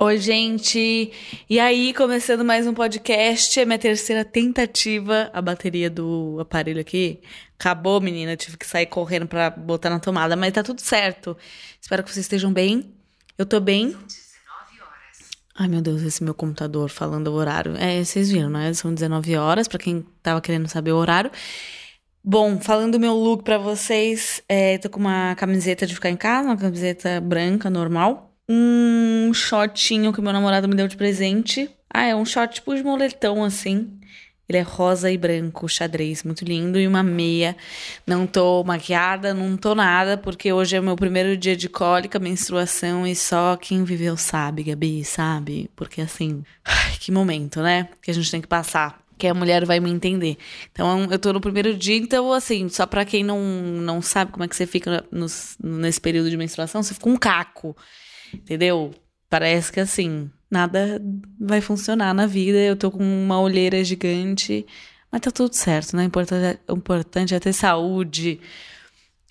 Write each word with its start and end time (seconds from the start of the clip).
Oi, 0.00 0.16
gente! 0.16 1.10
E 1.50 1.58
aí, 1.58 1.92
começando 1.92 2.44
mais 2.44 2.68
um 2.68 2.72
podcast, 2.72 3.58
é 3.58 3.64
minha 3.64 3.80
terceira 3.80 4.24
tentativa. 4.24 5.28
A 5.32 5.42
bateria 5.42 5.90
do 5.90 6.38
aparelho 6.38 6.80
aqui 6.80 7.20
acabou, 7.58 8.00
menina. 8.00 8.30
Eu 8.30 8.36
tive 8.36 8.56
que 8.56 8.64
sair 8.64 8.86
correndo 8.86 9.26
pra 9.26 9.50
botar 9.50 9.90
na 9.90 9.98
tomada, 9.98 10.36
mas 10.36 10.52
tá 10.52 10.62
tudo 10.62 10.80
certo. 10.80 11.36
Espero 11.80 12.04
que 12.04 12.12
vocês 12.12 12.24
estejam 12.24 12.52
bem. 12.52 12.94
Eu 13.36 13.44
tô 13.44 13.58
bem. 13.58 13.96
Ai, 15.56 15.66
meu 15.66 15.82
Deus, 15.82 16.00
esse 16.02 16.22
meu 16.22 16.32
computador 16.32 16.88
falando 16.90 17.26
o 17.26 17.34
horário. 17.34 17.74
É, 17.76 18.02
vocês 18.04 18.30
viram, 18.30 18.50
né? 18.50 18.72
São 18.74 18.94
19 18.94 19.36
horas, 19.36 19.66
pra 19.66 19.80
quem 19.80 20.06
tava 20.22 20.40
querendo 20.40 20.68
saber 20.68 20.92
o 20.92 20.96
horário. 20.96 21.28
Bom, 22.22 22.60
falando 22.60 22.92
do 22.92 23.00
meu 23.00 23.14
look 23.14 23.42
pra 23.42 23.58
vocês, 23.58 24.40
é, 24.48 24.78
tô 24.78 24.88
com 24.88 25.00
uma 25.00 25.34
camiseta 25.34 25.84
de 25.88 25.94
ficar 25.96 26.10
em 26.10 26.16
casa, 26.16 26.46
uma 26.46 26.56
camiseta 26.56 27.20
branca, 27.20 27.68
normal 27.68 28.27
um 28.48 29.32
shotinho 29.34 30.12
que 30.12 30.20
meu 30.20 30.32
namorado 30.32 30.68
me 30.68 30.74
deu 30.74 30.88
de 30.88 30.96
presente. 30.96 31.70
Ah, 31.92 32.04
é 32.04 32.14
um 32.14 32.24
shot 32.24 32.54
tipo 32.54 32.74
de 32.74 32.82
moletão 32.82 33.44
assim. 33.44 33.98
Ele 34.48 34.58
é 34.58 34.62
rosa 34.62 35.10
e 35.12 35.18
branco, 35.18 35.68
xadrez, 35.68 36.22
muito 36.22 36.42
lindo. 36.42 36.80
E 36.80 36.86
uma 36.86 37.02
meia. 37.02 37.54
Não 38.06 38.26
tô 38.26 38.64
maquiada, 38.64 39.34
não 39.34 39.58
tô 39.58 39.74
nada, 39.74 40.16
porque 40.16 40.50
hoje 40.50 40.74
é 40.74 40.80
o 40.80 40.82
meu 40.82 40.96
primeiro 40.96 41.36
dia 41.36 41.54
de 41.54 41.68
cólica, 41.68 42.18
menstruação, 42.18 43.06
e 43.06 43.14
só 43.14 43.56
quem 43.58 43.84
viveu 43.84 44.16
sabe, 44.16 44.62
Gabi, 44.62 45.04
sabe? 45.04 45.70
Porque 45.76 46.00
assim, 46.00 46.42
ai, 46.64 46.96
que 46.98 47.12
momento, 47.12 47.60
né? 47.60 47.88
Que 48.00 48.10
a 48.10 48.14
gente 48.14 48.30
tem 48.30 48.40
que 48.40 48.48
passar. 48.48 48.98
Que 49.18 49.26
a 49.26 49.34
mulher 49.34 49.66
vai 49.66 49.80
me 49.80 49.90
entender. 49.90 50.38
Então, 50.72 51.08
eu 51.10 51.18
tô 51.18 51.32
no 51.32 51.40
primeiro 51.40 51.76
dia, 51.76 51.96
então, 51.96 52.32
assim, 52.32 52.68
só 52.70 52.86
pra 52.86 53.04
quem 53.04 53.22
não, 53.22 53.42
não 53.42 54.00
sabe 54.00 54.32
como 54.32 54.44
é 54.44 54.48
que 54.48 54.56
você 54.56 54.64
fica 54.66 55.04
nos, 55.10 55.58
nesse 55.62 56.00
período 56.00 56.30
de 56.30 56.36
menstruação, 56.38 56.82
você 56.82 56.94
fica 56.94 57.08
um 57.08 57.16
caco. 57.16 57.76
Entendeu? 58.32 58.94
Parece 59.28 59.72
que 59.72 59.80
assim, 59.80 60.30
nada 60.50 61.00
vai 61.38 61.60
funcionar 61.60 62.14
na 62.14 62.26
vida. 62.26 62.58
Eu 62.58 62.76
tô 62.76 62.90
com 62.90 63.02
uma 63.02 63.40
olheira 63.40 63.82
gigante, 63.84 64.66
mas 65.10 65.20
tá 65.20 65.30
tudo 65.30 65.54
certo, 65.54 65.96
né? 65.96 66.04
O 66.04 66.06
importante, 66.06 66.60
o 66.68 66.74
importante 66.74 67.34
é 67.34 67.40
ter 67.40 67.52
saúde. 67.52 68.40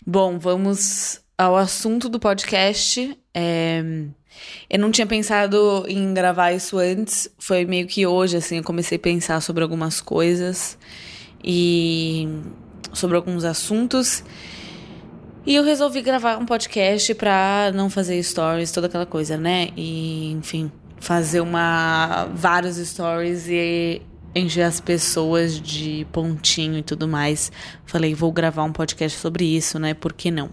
Bom, 0.05 0.37
vamos 0.37 1.21
ao 1.37 1.55
assunto 1.55 2.09
do 2.09 2.19
podcast. 2.19 3.17
É... 3.33 3.83
Eu 4.69 4.79
não 4.79 4.91
tinha 4.91 5.07
pensado 5.07 5.85
em 5.87 6.13
gravar 6.13 6.51
isso 6.51 6.77
antes, 6.77 7.27
foi 7.39 7.65
meio 7.65 7.87
que 7.87 8.05
hoje, 8.05 8.37
assim, 8.37 8.57
eu 8.57 8.63
comecei 8.63 8.97
a 8.97 9.01
pensar 9.01 9.41
sobre 9.41 9.63
algumas 9.63 9.99
coisas 9.99 10.77
e 11.43 12.27
sobre 12.93 13.15
alguns 13.15 13.43
assuntos. 13.43 14.23
E 15.47 15.55
eu 15.55 15.63
resolvi 15.63 16.01
gravar 16.01 16.35
um 16.35 16.45
podcast 16.45 17.15
pra 17.15 17.71
não 17.73 17.89
fazer 17.89 18.21
stories, 18.21 18.69
toda 18.69 18.87
aquela 18.87 19.05
coisa, 19.05 19.37
né? 19.37 19.69
E, 19.77 20.31
enfim, 20.33 20.69
fazer 20.99 21.39
uma 21.39 22.25
vários 22.35 22.75
stories 22.75 23.47
e 23.47 24.01
encher 24.35 24.63
as 24.63 24.81
pessoas 24.81 25.57
de 25.57 26.05
pontinho 26.11 26.77
e 26.77 26.83
tudo 26.83 27.07
mais. 27.07 27.49
Falei, 27.85 28.13
vou 28.13 28.29
gravar 28.29 28.65
um 28.65 28.73
podcast 28.73 29.17
sobre 29.17 29.45
isso, 29.45 29.79
né? 29.79 29.93
Por 29.93 30.11
que 30.11 30.29
não? 30.29 30.49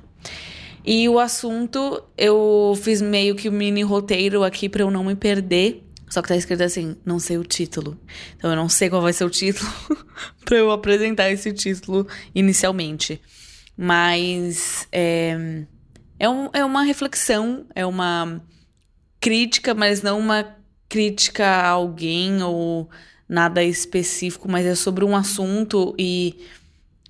E 0.85 1.09
o 1.09 1.19
assunto, 1.19 2.01
eu 2.17 2.79
fiz 2.81 3.03
meio 3.03 3.35
que 3.35 3.49
um 3.49 3.53
mini 3.53 3.83
roteiro 3.83 4.45
aqui 4.45 4.69
para 4.69 4.83
eu 4.83 4.93
não 4.93 5.03
me 5.03 5.17
perder. 5.17 5.83
Só 6.09 6.23
que 6.23 6.29
tá 6.29 6.37
escrito 6.37 6.63
assim, 6.63 6.95
não 7.05 7.19
sei 7.19 7.37
o 7.37 7.43
título. 7.43 7.99
Então 8.37 8.49
eu 8.49 8.55
não 8.55 8.69
sei 8.69 8.89
qual 8.89 9.03
vai 9.03 9.13
ser 9.13 9.25
o 9.25 9.31
título 9.31 9.69
para 10.45 10.57
eu 10.57 10.71
apresentar 10.71 11.33
esse 11.33 11.53
título 11.53 12.07
inicialmente. 12.33 13.21
Mas 13.77 14.87
é, 14.93 15.65
é, 16.19 16.29
um, 16.29 16.49
é 16.53 16.65
uma 16.65 16.83
reflexão, 16.83 17.67
é 17.75 17.85
uma 17.85 18.41
crítica, 19.21 19.75
mas 19.75 20.03
não 20.03 20.19
uma 20.19 20.57
crítica 20.89 21.45
a 21.45 21.69
alguém 21.69 22.43
ou 22.43 22.89
nada 23.29 23.65
específico, 23.65 24.49
mas 24.49 24.67
é 24.67 24.75
sobre 24.75 25.05
um 25.05 25.17
assunto 25.17 25.95
e 25.99 26.47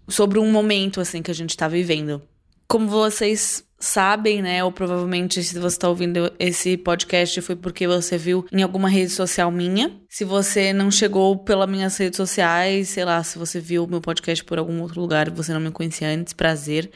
sobre 0.08 0.38
um 0.38 0.50
momento 0.50 1.00
assim 1.00 1.22
que 1.22 1.30
a 1.30 1.34
gente 1.34 1.50
está 1.50 1.68
vivendo. 1.68 2.22
Como 2.66 2.88
vocês 2.88 3.64
sabem, 3.84 4.40
né? 4.40 4.64
Ou 4.64 4.72
provavelmente, 4.72 5.42
se 5.42 5.58
você 5.58 5.76
está 5.76 5.88
ouvindo 5.88 6.32
esse 6.38 6.76
podcast, 6.76 7.40
foi 7.40 7.54
porque 7.54 7.86
você 7.86 8.16
viu 8.16 8.46
em 8.50 8.62
alguma 8.62 8.88
rede 8.88 9.10
social 9.10 9.50
minha. 9.50 10.00
Se 10.08 10.24
você 10.24 10.72
não 10.72 10.90
chegou 10.90 11.36
pelas 11.38 11.68
minhas 11.68 11.96
redes 11.96 12.16
sociais, 12.16 12.88
sei 12.88 13.04
lá, 13.04 13.22
se 13.22 13.38
você 13.38 13.60
viu 13.60 13.86
meu 13.86 14.00
podcast 14.00 14.42
por 14.44 14.58
algum 14.58 14.80
outro 14.80 15.00
lugar 15.00 15.28
e 15.28 15.30
você 15.30 15.52
não 15.52 15.60
me 15.60 15.70
conhecia 15.70 16.08
antes, 16.08 16.32
prazer. 16.32 16.90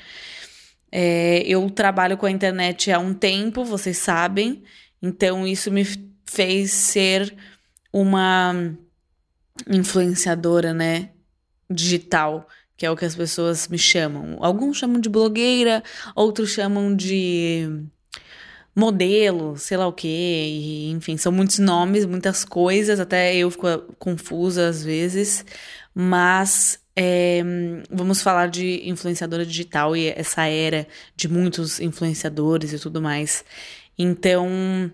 É, 0.91 1.43
eu 1.47 1.69
trabalho 1.71 2.17
com 2.17 2.27
a 2.27 2.31
internet 2.31 2.91
há 2.91 2.99
um 2.99 3.13
tempo, 3.13 3.65
vocês 3.65 3.99
sabem, 3.99 4.63
então 5.03 5.47
isso 5.47 5.71
me 5.71 5.85
fez 6.25 6.73
ser 6.73 7.35
uma 7.93 8.55
influenciadora, 9.69 10.73
né? 10.73 11.11
Digital 11.71 12.49
que 12.79 12.87
é 12.87 12.91
o 12.91 12.97
que 12.97 13.05
as 13.05 13.17
pessoas 13.17 13.69
me 13.69 13.77
chamam. 13.77 14.39
Alguns 14.41 14.79
chamam 14.79 15.01
de 15.01 15.09
blogueira, 15.09 15.83
outros 16.15 16.51
chamam 16.51 16.95
de 16.95 17.69
modelo, 18.75 19.59
sei 19.59 19.77
lá 19.77 19.89
o 19.89 19.93
quê, 19.93 20.89
enfim, 20.91 21.17
são 21.17 21.33
muitos 21.33 21.59
nomes, 21.59 22.07
muitas 22.07 22.45
coisas, 22.45 23.01
até 23.01 23.35
eu 23.37 23.51
fico 23.51 23.67
confusa 23.99 24.69
às 24.69 24.85
vezes, 24.85 25.45
mas 25.93 26.79
é, 26.95 27.43
vamos 27.91 28.23
falar 28.23 28.49
de 28.49 28.89
influenciadora 28.89 29.45
digital 29.45 29.97
e 29.97 30.09
essa 30.11 30.47
era 30.47 30.87
de 31.17 31.29
muitos 31.29 31.81
influenciadores 31.81 32.73
e 32.73 32.79
tudo 32.79 33.03
mais. 33.03 33.45
Então, 33.99 34.93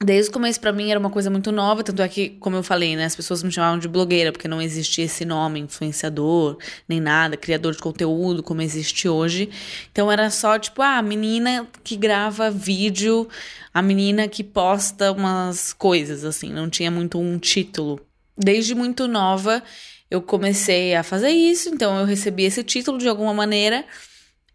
Desde 0.00 0.30
o 0.30 0.32
começo, 0.32 0.60
para 0.60 0.70
mim, 0.72 0.92
era 0.92 1.00
uma 1.00 1.10
coisa 1.10 1.28
muito 1.28 1.50
nova, 1.50 1.82
tanto 1.82 2.00
é 2.00 2.08
que, 2.08 2.30
como 2.30 2.54
eu 2.54 2.62
falei, 2.62 2.94
né, 2.94 3.04
as 3.04 3.16
pessoas 3.16 3.42
me 3.42 3.50
chamavam 3.50 3.80
de 3.80 3.88
blogueira, 3.88 4.30
porque 4.30 4.46
não 4.46 4.62
existia 4.62 5.06
esse 5.06 5.24
nome, 5.24 5.58
influenciador, 5.58 6.56
nem 6.88 7.00
nada, 7.00 7.36
criador 7.36 7.72
de 7.72 7.78
conteúdo, 7.78 8.40
como 8.40 8.62
existe 8.62 9.08
hoje. 9.08 9.50
Então 9.90 10.10
era 10.10 10.30
só, 10.30 10.56
tipo, 10.56 10.82
ah, 10.82 10.98
a 10.98 11.02
menina 11.02 11.66
que 11.82 11.96
grava 11.96 12.48
vídeo, 12.48 13.28
a 13.74 13.82
menina 13.82 14.28
que 14.28 14.44
posta 14.44 15.10
umas 15.10 15.72
coisas, 15.72 16.24
assim, 16.24 16.52
não 16.52 16.70
tinha 16.70 16.92
muito 16.92 17.18
um 17.18 17.36
título. 17.36 18.00
Desde 18.36 18.76
muito 18.76 19.08
nova, 19.08 19.64
eu 20.08 20.22
comecei 20.22 20.94
a 20.94 21.02
fazer 21.02 21.30
isso, 21.30 21.70
então 21.70 21.98
eu 21.98 22.06
recebi 22.06 22.44
esse 22.44 22.62
título 22.62 22.98
de 22.98 23.08
alguma 23.08 23.34
maneira. 23.34 23.84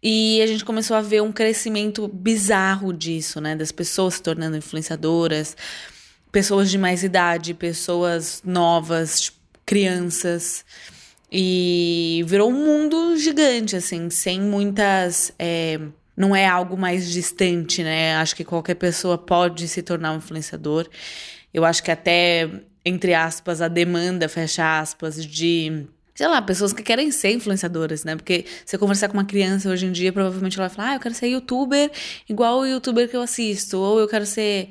E 0.06 0.42
a 0.42 0.46
gente 0.46 0.66
começou 0.66 0.94
a 0.94 1.00
ver 1.00 1.22
um 1.22 1.32
crescimento 1.32 2.06
bizarro 2.06 2.92
disso, 2.92 3.40
né? 3.40 3.56
Das 3.56 3.72
pessoas 3.72 4.14
se 4.14 4.22
tornando 4.22 4.54
influenciadoras, 4.54 5.56
pessoas 6.30 6.70
de 6.70 6.76
mais 6.76 7.02
idade, 7.02 7.54
pessoas 7.54 8.42
novas, 8.44 9.22
tipo, 9.22 9.38
crianças. 9.64 10.62
E 11.32 12.22
virou 12.26 12.50
um 12.50 12.66
mundo 12.66 13.16
gigante, 13.16 13.76
assim, 13.76 14.10
sem 14.10 14.42
muitas. 14.42 15.32
É, 15.38 15.80
não 16.14 16.36
é 16.36 16.46
algo 16.46 16.76
mais 16.76 17.10
distante, 17.10 17.82
né? 17.82 18.16
Acho 18.16 18.36
que 18.36 18.44
qualquer 18.44 18.74
pessoa 18.74 19.16
pode 19.16 19.66
se 19.66 19.80
tornar 19.80 20.12
um 20.12 20.18
influenciador. 20.18 20.86
Eu 21.52 21.64
acho 21.64 21.82
que 21.82 21.90
até, 21.90 22.50
entre 22.84 23.14
aspas, 23.14 23.62
a 23.62 23.68
demanda, 23.68 24.28
fecha 24.28 24.80
aspas, 24.80 25.24
de 25.24 25.86
sei 26.14 26.28
lá, 26.28 26.40
pessoas 26.40 26.72
que 26.72 26.82
querem 26.82 27.10
ser 27.10 27.32
influenciadoras, 27.32 28.04
né? 28.04 28.14
Porque 28.14 28.44
você 28.64 28.78
conversar 28.78 29.08
com 29.08 29.14
uma 29.14 29.24
criança 29.24 29.68
hoje 29.68 29.86
em 29.86 29.92
dia, 29.92 30.12
provavelmente 30.12 30.58
ela 30.58 30.68
vai 30.68 30.76
falar, 30.76 30.90
ah, 30.90 30.94
eu 30.94 31.00
quero 31.00 31.14
ser 31.14 31.26
youtuber 31.26 31.90
igual 32.28 32.60
o 32.60 32.66
youtuber 32.66 33.08
que 33.08 33.16
eu 33.16 33.22
assisto, 33.22 33.78
ou 33.78 33.98
eu 33.98 34.06
quero 34.06 34.24
ser 34.24 34.68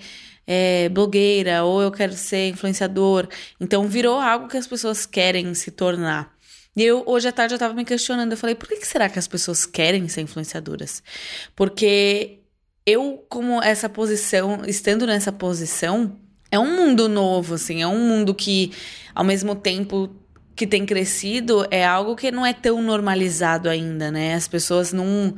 é, 0.47 0.89
blogueira, 0.89 1.63
ou 1.63 1.81
eu 1.81 1.91
quero 1.91 2.13
ser 2.13 2.49
influenciador. 2.49 3.27
Então 3.59 3.87
virou 3.87 4.19
algo 4.19 4.47
que 4.47 4.57
as 4.57 4.67
pessoas 4.67 5.05
querem 5.05 5.53
se 5.53 5.71
tornar. 5.71 6.33
E 6.75 6.83
eu, 6.83 7.03
hoje 7.05 7.27
à 7.27 7.31
tarde, 7.31 7.53
eu 7.53 7.59
tava 7.59 7.73
me 7.73 7.85
questionando, 7.85 8.31
eu 8.31 8.37
falei, 8.37 8.55
por 8.55 8.67
que, 8.67 8.77
que 8.77 8.87
será 8.87 9.07
que 9.07 9.19
as 9.19 9.27
pessoas 9.27 9.65
querem 9.65 10.07
ser 10.07 10.21
influenciadoras? 10.21 11.03
Porque 11.55 12.39
eu, 12.85 13.23
como 13.29 13.61
essa 13.61 13.87
posição, 13.87 14.61
estando 14.65 15.05
nessa 15.05 15.31
posição, 15.31 16.17
é 16.49 16.57
um 16.57 16.75
mundo 16.75 17.07
novo, 17.07 17.55
assim, 17.55 17.81
é 17.81 17.87
um 17.87 17.99
mundo 18.07 18.33
que, 18.33 18.71
ao 19.13 19.23
mesmo 19.23 19.55
tempo, 19.55 20.09
que 20.55 20.67
tem 20.67 20.85
crescido 20.85 21.65
é 21.71 21.85
algo 21.85 22.15
que 22.15 22.31
não 22.31 22.45
é 22.45 22.53
tão 22.53 22.81
normalizado 22.81 23.69
ainda, 23.69 24.11
né? 24.11 24.35
As 24.35 24.47
pessoas 24.47 24.93
não 24.93 25.35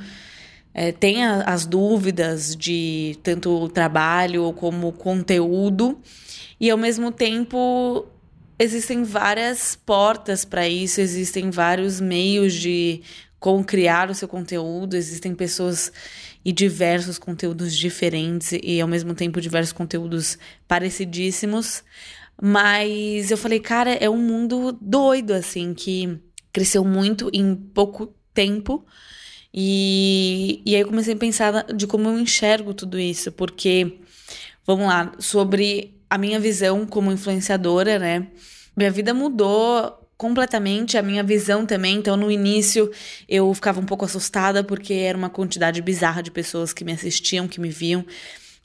é, 0.73 0.91
têm 0.91 1.23
a, 1.23 1.41
as 1.44 1.65
dúvidas 1.65 2.56
de 2.56 3.17
tanto 3.23 3.50
o 3.50 3.69
trabalho 3.69 4.51
como 4.53 4.91
conteúdo 4.91 6.00
e 6.59 6.69
ao 6.69 6.77
mesmo 6.77 7.12
tempo 7.12 8.06
existem 8.59 9.03
várias 9.03 9.75
portas 9.75 10.44
para 10.44 10.67
isso, 10.67 11.00
existem 11.01 11.50
vários 11.50 12.00
meios 12.01 12.53
de 12.53 13.01
como 13.39 13.63
criar 13.63 14.09
o 14.09 14.15
seu 14.15 14.27
conteúdo, 14.27 14.95
existem 14.95 15.35
pessoas 15.35 15.91
e 16.44 16.51
diversos 16.51 17.18
conteúdos 17.18 17.75
diferentes 17.75 18.57
e 18.63 18.79
ao 18.79 18.88
mesmo 18.88 19.13
tempo 19.13 19.41
diversos 19.41 19.73
conteúdos 19.73 20.38
parecidíssimos. 20.68 21.83
Mas 22.41 23.31
eu 23.31 23.37
falei, 23.37 23.59
cara, 23.59 23.91
é 23.91 24.09
um 24.09 24.17
mundo 24.17 24.77
doido, 24.81 25.31
assim, 25.33 25.73
que 25.73 26.19
cresceu 26.51 26.83
muito 26.83 27.29
em 27.33 27.55
pouco 27.55 28.13
tempo. 28.33 28.85
E, 29.53 30.61
e 30.65 30.75
aí 30.75 30.81
eu 30.81 30.87
comecei 30.87 31.13
a 31.13 31.17
pensar 31.17 31.63
de 31.73 31.87
como 31.87 32.09
eu 32.09 32.19
enxergo 32.19 32.73
tudo 32.73 32.99
isso, 32.99 33.31
porque, 33.31 33.99
vamos 34.65 34.87
lá, 34.87 35.13
sobre 35.17 35.95
a 36.09 36.17
minha 36.17 36.39
visão 36.39 36.85
como 36.85 37.11
influenciadora, 37.11 37.97
né? 37.97 38.27
Minha 38.75 38.91
vida 38.91 39.13
mudou 39.13 40.01
completamente 40.17 40.97
a 40.97 41.01
minha 41.01 41.23
visão 41.23 41.65
também. 41.65 41.95
Então, 41.95 42.17
no 42.17 42.29
início, 42.29 42.91
eu 43.27 43.53
ficava 43.53 43.79
um 43.79 43.85
pouco 43.85 44.05
assustada 44.05 44.63
porque 44.63 44.93
era 44.93 45.17
uma 45.17 45.29
quantidade 45.29 45.81
bizarra 45.81 46.21
de 46.21 46.31
pessoas 46.31 46.73
que 46.73 46.83
me 46.83 46.91
assistiam, 46.91 47.47
que 47.47 47.59
me 47.59 47.69
viam 47.69 48.05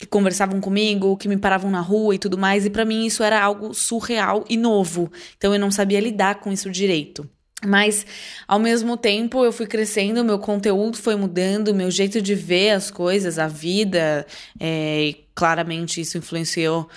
que 0.01 0.07
conversavam 0.07 0.63
comigo, 0.63 1.15
que 1.19 1.29
me 1.29 1.37
paravam 1.37 1.71
na 1.71 1.83
rua 1.83 2.15
e 2.15 2.19
tudo 2.19 2.39
mais, 2.39 2.65
e 2.65 2.71
para 2.71 2.87
mim 2.87 3.05
isso 3.05 3.23
era 3.23 3.39
algo 3.39 3.75
surreal 3.75 4.47
e 4.49 4.57
novo. 4.57 5.13
Então 5.37 5.53
eu 5.53 5.61
não 5.61 5.71
sabia 5.71 6.01
lidar 6.01 6.37
com 6.37 6.51
isso 6.51 6.71
direito. 6.71 7.29
Mas, 7.67 8.07
ao 8.49 8.59
mesmo 8.59 8.97
tempo, 8.97 9.45
eu 9.45 9.53
fui 9.53 9.67
crescendo, 9.67 10.25
meu 10.25 10.39
conteúdo 10.39 10.97
foi 10.97 11.15
mudando, 11.17 11.75
meu 11.75 11.91
jeito 11.91 12.23
de 12.23 12.35
ver 12.35 12.71
as 12.71 12.91
coisas, 12.91 13.39
a 13.39 13.47
vida, 13.47 14.27
é, 14.59 15.17
claramente 15.35 16.01
isso 16.01 16.17
influenciou 16.17 16.89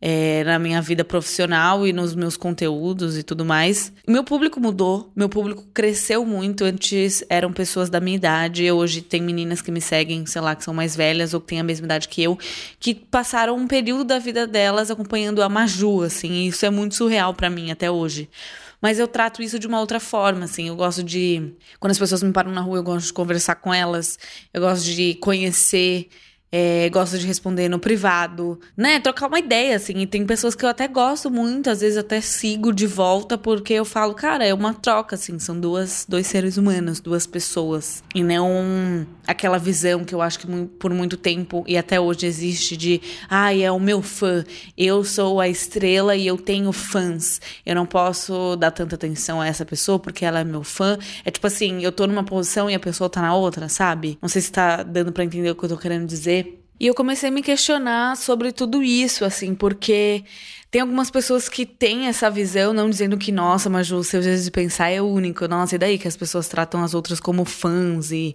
é, 0.00 0.42
na 0.44 0.58
minha 0.58 0.80
vida 0.80 1.04
profissional 1.04 1.86
e 1.86 1.92
nos 1.92 2.14
meus 2.14 2.36
conteúdos 2.36 3.18
e 3.18 3.22
tudo 3.22 3.44
mais. 3.44 3.92
Meu 4.08 4.24
público 4.24 4.58
mudou, 4.58 5.12
meu 5.14 5.28
público 5.28 5.66
cresceu 5.74 6.24
muito. 6.24 6.64
Antes 6.64 7.22
eram 7.28 7.52
pessoas 7.52 7.90
da 7.90 8.00
minha 8.00 8.16
idade, 8.16 8.70
hoje 8.70 9.02
tem 9.02 9.20
meninas 9.20 9.60
que 9.60 9.70
me 9.70 9.80
seguem, 9.80 10.24
sei 10.24 10.40
lá, 10.40 10.56
que 10.56 10.64
são 10.64 10.72
mais 10.72 10.96
velhas 10.96 11.34
ou 11.34 11.40
que 11.40 11.48
têm 11.48 11.60
a 11.60 11.64
mesma 11.64 11.84
idade 11.84 12.08
que 12.08 12.22
eu, 12.22 12.38
que 12.78 12.94
passaram 12.94 13.56
um 13.56 13.66
período 13.66 14.04
da 14.04 14.18
vida 14.18 14.46
delas 14.46 14.90
acompanhando 14.90 15.42
a 15.42 15.48
Maju, 15.48 16.02
assim, 16.02 16.46
isso 16.46 16.64
é 16.64 16.70
muito 16.70 16.94
surreal 16.94 17.34
para 17.34 17.50
mim 17.50 17.70
até 17.70 17.90
hoje. 17.90 18.28
Mas 18.80 18.98
eu 18.98 19.06
trato 19.06 19.42
isso 19.42 19.58
de 19.58 19.66
uma 19.66 19.78
outra 19.78 20.00
forma, 20.00 20.44
assim. 20.44 20.68
Eu 20.68 20.76
gosto 20.76 21.02
de. 21.02 21.52
Quando 21.78 21.90
as 21.90 21.98
pessoas 21.98 22.22
me 22.22 22.32
param 22.32 22.50
na 22.50 22.62
rua, 22.62 22.78
eu 22.78 22.82
gosto 22.82 23.06
de 23.06 23.12
conversar 23.12 23.56
com 23.56 23.74
elas. 23.74 24.18
Eu 24.54 24.62
gosto 24.62 24.84
de 24.84 25.14
conhecer 25.16 26.08
é, 26.52 26.88
gosto 26.90 27.18
de 27.18 27.26
responder 27.26 27.68
no 27.68 27.78
privado, 27.78 28.58
né? 28.76 28.98
Trocar 29.00 29.28
uma 29.28 29.38
ideia, 29.38 29.76
assim. 29.76 29.98
E 29.98 30.06
tem 30.06 30.26
pessoas 30.26 30.54
que 30.54 30.64
eu 30.64 30.68
até 30.68 30.88
gosto 30.88 31.30
muito, 31.30 31.70
às 31.70 31.80
vezes 31.80 31.96
até 31.96 32.20
sigo 32.20 32.72
de 32.72 32.86
volta, 32.86 33.38
porque 33.38 33.74
eu 33.74 33.84
falo, 33.84 34.14
cara, 34.14 34.44
é 34.44 34.52
uma 34.52 34.74
troca, 34.74 35.14
assim. 35.14 35.38
São 35.38 35.58
duas, 35.58 36.04
dois 36.08 36.26
seres 36.26 36.56
humanos, 36.56 37.00
duas 37.00 37.26
pessoas. 37.26 38.02
E 38.14 38.22
não 38.22 39.06
aquela 39.26 39.58
visão 39.58 40.04
que 40.04 40.12
eu 40.12 40.20
acho 40.20 40.40
que 40.40 40.46
por 40.78 40.92
muito 40.92 41.16
tempo 41.16 41.62
e 41.68 41.78
até 41.78 42.00
hoje 42.00 42.26
existe 42.26 42.76
de, 42.76 43.00
ai, 43.28 43.62
ah, 43.62 43.66
é 43.66 43.70
o 43.70 43.78
meu 43.78 44.02
fã. 44.02 44.44
Eu 44.76 45.04
sou 45.04 45.40
a 45.40 45.48
estrela 45.48 46.16
e 46.16 46.26
eu 46.26 46.36
tenho 46.36 46.72
fãs. 46.72 47.40
Eu 47.64 47.76
não 47.76 47.86
posso 47.86 48.56
dar 48.56 48.72
tanta 48.72 48.96
atenção 48.96 49.40
a 49.40 49.46
essa 49.46 49.64
pessoa 49.64 50.00
porque 50.00 50.24
ela 50.24 50.40
é 50.40 50.44
meu 50.44 50.64
fã. 50.64 50.98
É 51.24 51.30
tipo 51.30 51.46
assim, 51.46 51.84
eu 51.84 51.92
tô 51.92 52.08
numa 52.08 52.24
posição 52.24 52.68
e 52.68 52.74
a 52.74 52.80
pessoa 52.80 53.08
tá 53.08 53.22
na 53.22 53.34
outra, 53.34 53.68
sabe? 53.68 54.18
Não 54.20 54.28
sei 54.28 54.42
se 54.42 54.50
tá 54.50 54.82
dando 54.82 55.12
para 55.12 55.22
entender 55.22 55.50
o 55.50 55.54
que 55.54 55.64
eu 55.64 55.68
tô 55.68 55.76
querendo 55.76 56.06
dizer. 56.06 56.39
E 56.80 56.86
eu 56.86 56.94
comecei 56.94 57.28
a 57.28 57.32
me 57.32 57.42
questionar 57.42 58.16
sobre 58.16 58.52
tudo 58.52 58.82
isso, 58.82 59.22
assim, 59.22 59.54
porque 59.54 60.24
tem 60.70 60.80
algumas 60.80 61.10
pessoas 61.10 61.46
que 61.46 61.66
têm 61.66 62.06
essa 62.06 62.30
visão, 62.30 62.72
não 62.72 62.88
dizendo 62.88 63.18
que, 63.18 63.30
nossa, 63.30 63.68
mas 63.68 63.92
o 63.92 64.02
seu 64.02 64.22
jeito 64.22 64.42
de 64.42 64.50
pensar 64.50 64.88
é 64.88 65.02
único, 65.02 65.46
nossa, 65.46 65.74
e 65.74 65.78
daí 65.78 65.98
que 65.98 66.08
as 66.08 66.16
pessoas 66.16 66.48
tratam 66.48 66.82
as 66.82 66.94
outras 66.94 67.20
como 67.20 67.44
fãs 67.44 68.10
e 68.10 68.34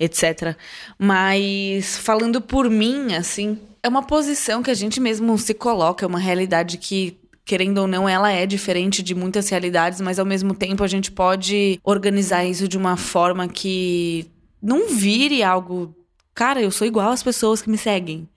etc. 0.00 0.56
Mas 0.98 1.98
falando 1.98 2.40
por 2.40 2.70
mim, 2.70 3.14
assim, 3.14 3.58
é 3.82 3.88
uma 3.88 4.02
posição 4.02 4.62
que 4.62 4.70
a 4.70 4.74
gente 4.74 4.98
mesmo 4.98 5.36
se 5.36 5.52
coloca, 5.52 6.06
é 6.06 6.08
uma 6.08 6.18
realidade 6.18 6.78
que 6.78 7.18
querendo 7.44 7.78
ou 7.78 7.86
não, 7.88 8.08
ela 8.08 8.30
é 8.30 8.46
diferente 8.46 9.02
de 9.02 9.14
muitas 9.14 9.48
realidades, 9.48 10.00
mas 10.00 10.18
ao 10.18 10.24
mesmo 10.24 10.54
tempo 10.54 10.84
a 10.84 10.86
gente 10.86 11.10
pode 11.10 11.78
organizar 11.82 12.44
isso 12.44 12.68
de 12.68 12.78
uma 12.78 12.96
forma 12.96 13.48
que 13.48 14.30
não 14.62 14.88
vire 14.88 15.42
algo 15.42 15.94
cara, 16.34 16.60
eu 16.60 16.70
sou 16.70 16.86
igual 16.86 17.10
às 17.10 17.22
pessoas 17.22 17.62
que 17.62 17.70
me 17.70 17.78
seguem. 17.78 18.28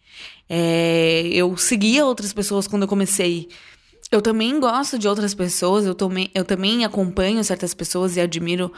É, 0.49 1.23
eu 1.27 1.55
seguia 1.57 2.05
outras 2.05 2.33
pessoas 2.33 2.67
quando 2.67 2.83
eu 2.83 2.87
comecei. 2.87 3.49
Eu 4.11 4.21
também 4.21 4.59
gosto 4.59 4.99
de 4.99 5.07
outras 5.07 5.33
pessoas, 5.33 5.85
eu 5.85 5.95
também, 5.95 6.29
eu 6.33 6.45
também 6.45 6.85
acompanho 6.85 7.43
certas 7.43 7.73
pessoas 7.73 8.15
e 8.15 8.21
admiro, 8.21 8.71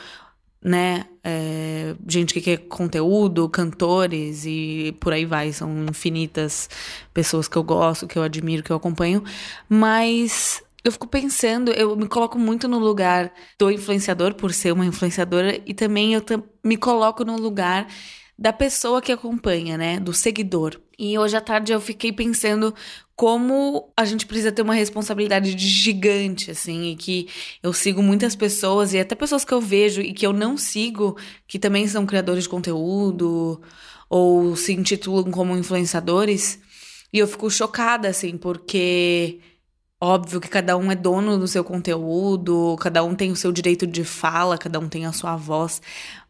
né, 0.62 1.06
é, 1.24 1.96
gente 2.08 2.34
que 2.34 2.42
quer 2.42 2.58
conteúdo, 2.58 3.50
cantores 3.50 4.46
e 4.46 4.96
por 5.00 5.14
aí 5.14 5.26
vai. 5.26 5.52
São 5.52 5.86
infinitas 5.86 6.70
pessoas 7.14 7.48
que 7.48 7.58
eu 7.58 7.64
gosto, 7.64 8.08
que 8.08 8.18
eu 8.18 8.24
admiro, 8.24 8.64
que 8.64 8.72
eu 8.72 8.78
acompanho. 8.78 9.24
Mas 9.68 10.64
eu 10.84 10.92
fico 10.92 11.08
pensando, 11.08 11.72
eu 11.72 11.96
me 11.98 12.08
coloco 12.08 12.40
muito 12.40 12.68
no 12.68 12.80
lugar 12.80 13.34
do 13.60 13.70
influenciador, 13.70 14.34
por 14.36 14.54
ser 14.54 14.72
uma 14.72 14.86
influenciadora, 14.86 15.62
e 15.66 15.74
também 15.74 16.14
eu 16.14 16.24
me 16.64 16.78
coloco 16.78 17.26
no 17.26 17.36
lugar 17.36 17.88
da 18.38 18.54
pessoa 18.54 19.02
que 19.02 19.12
acompanha, 19.12 19.78
né? 19.78 20.00
Do 20.00 20.14
seguidor. 20.14 20.80
E 20.98 21.18
hoje 21.18 21.36
à 21.36 21.42
tarde 21.42 21.72
eu 21.72 21.82
fiquei 21.82 22.12
pensando 22.12 22.74
como 23.16 23.92
a 23.98 24.06
gente 24.06 24.28
precisa 24.28 24.52
ter 24.52 24.62
uma 24.62 24.76
responsabilidade 24.76 25.56
de 25.56 25.68
gigante, 25.68 26.52
assim, 26.52 26.92
e 26.92 26.96
que 26.96 27.28
eu 27.64 27.74
sigo 27.74 28.04
muitas 28.04 28.36
pessoas, 28.36 28.94
e 28.94 29.00
até 29.00 29.16
pessoas 29.16 29.44
que 29.44 29.54
eu 29.54 29.60
vejo 29.62 30.02
e 30.02 30.14
que 30.14 30.26
eu 30.26 30.34
não 30.34 30.56
sigo, 30.58 31.18
que 31.48 31.58
também 31.58 31.88
são 31.88 32.06
criadores 32.06 32.44
de 32.44 32.50
conteúdo 32.50 33.60
ou 34.10 34.56
se 34.56 34.74
intitulam 34.74 35.32
como 35.32 35.58
influenciadores, 35.58 36.60
e 37.12 37.20
eu 37.20 37.28
fico 37.28 37.50
chocada, 37.50 38.08
assim, 38.10 38.38
porque. 38.38 39.40
Óbvio 40.00 40.40
que 40.40 40.48
cada 40.48 40.78
um 40.78 40.92
é 40.92 40.96
dono 40.96 41.40
do 41.40 41.48
seu 41.48 41.64
conteúdo, 41.64 42.76
cada 42.80 43.04
um 43.04 43.16
tem 43.16 43.32
o 43.32 43.36
seu 43.36 43.52
direito 43.52 43.88
de 43.88 44.04
fala, 44.04 44.56
cada 44.56 44.80
um 44.80 44.88
tem 44.88 45.08
a 45.08 45.12
sua 45.12 45.36
voz, 45.36 45.82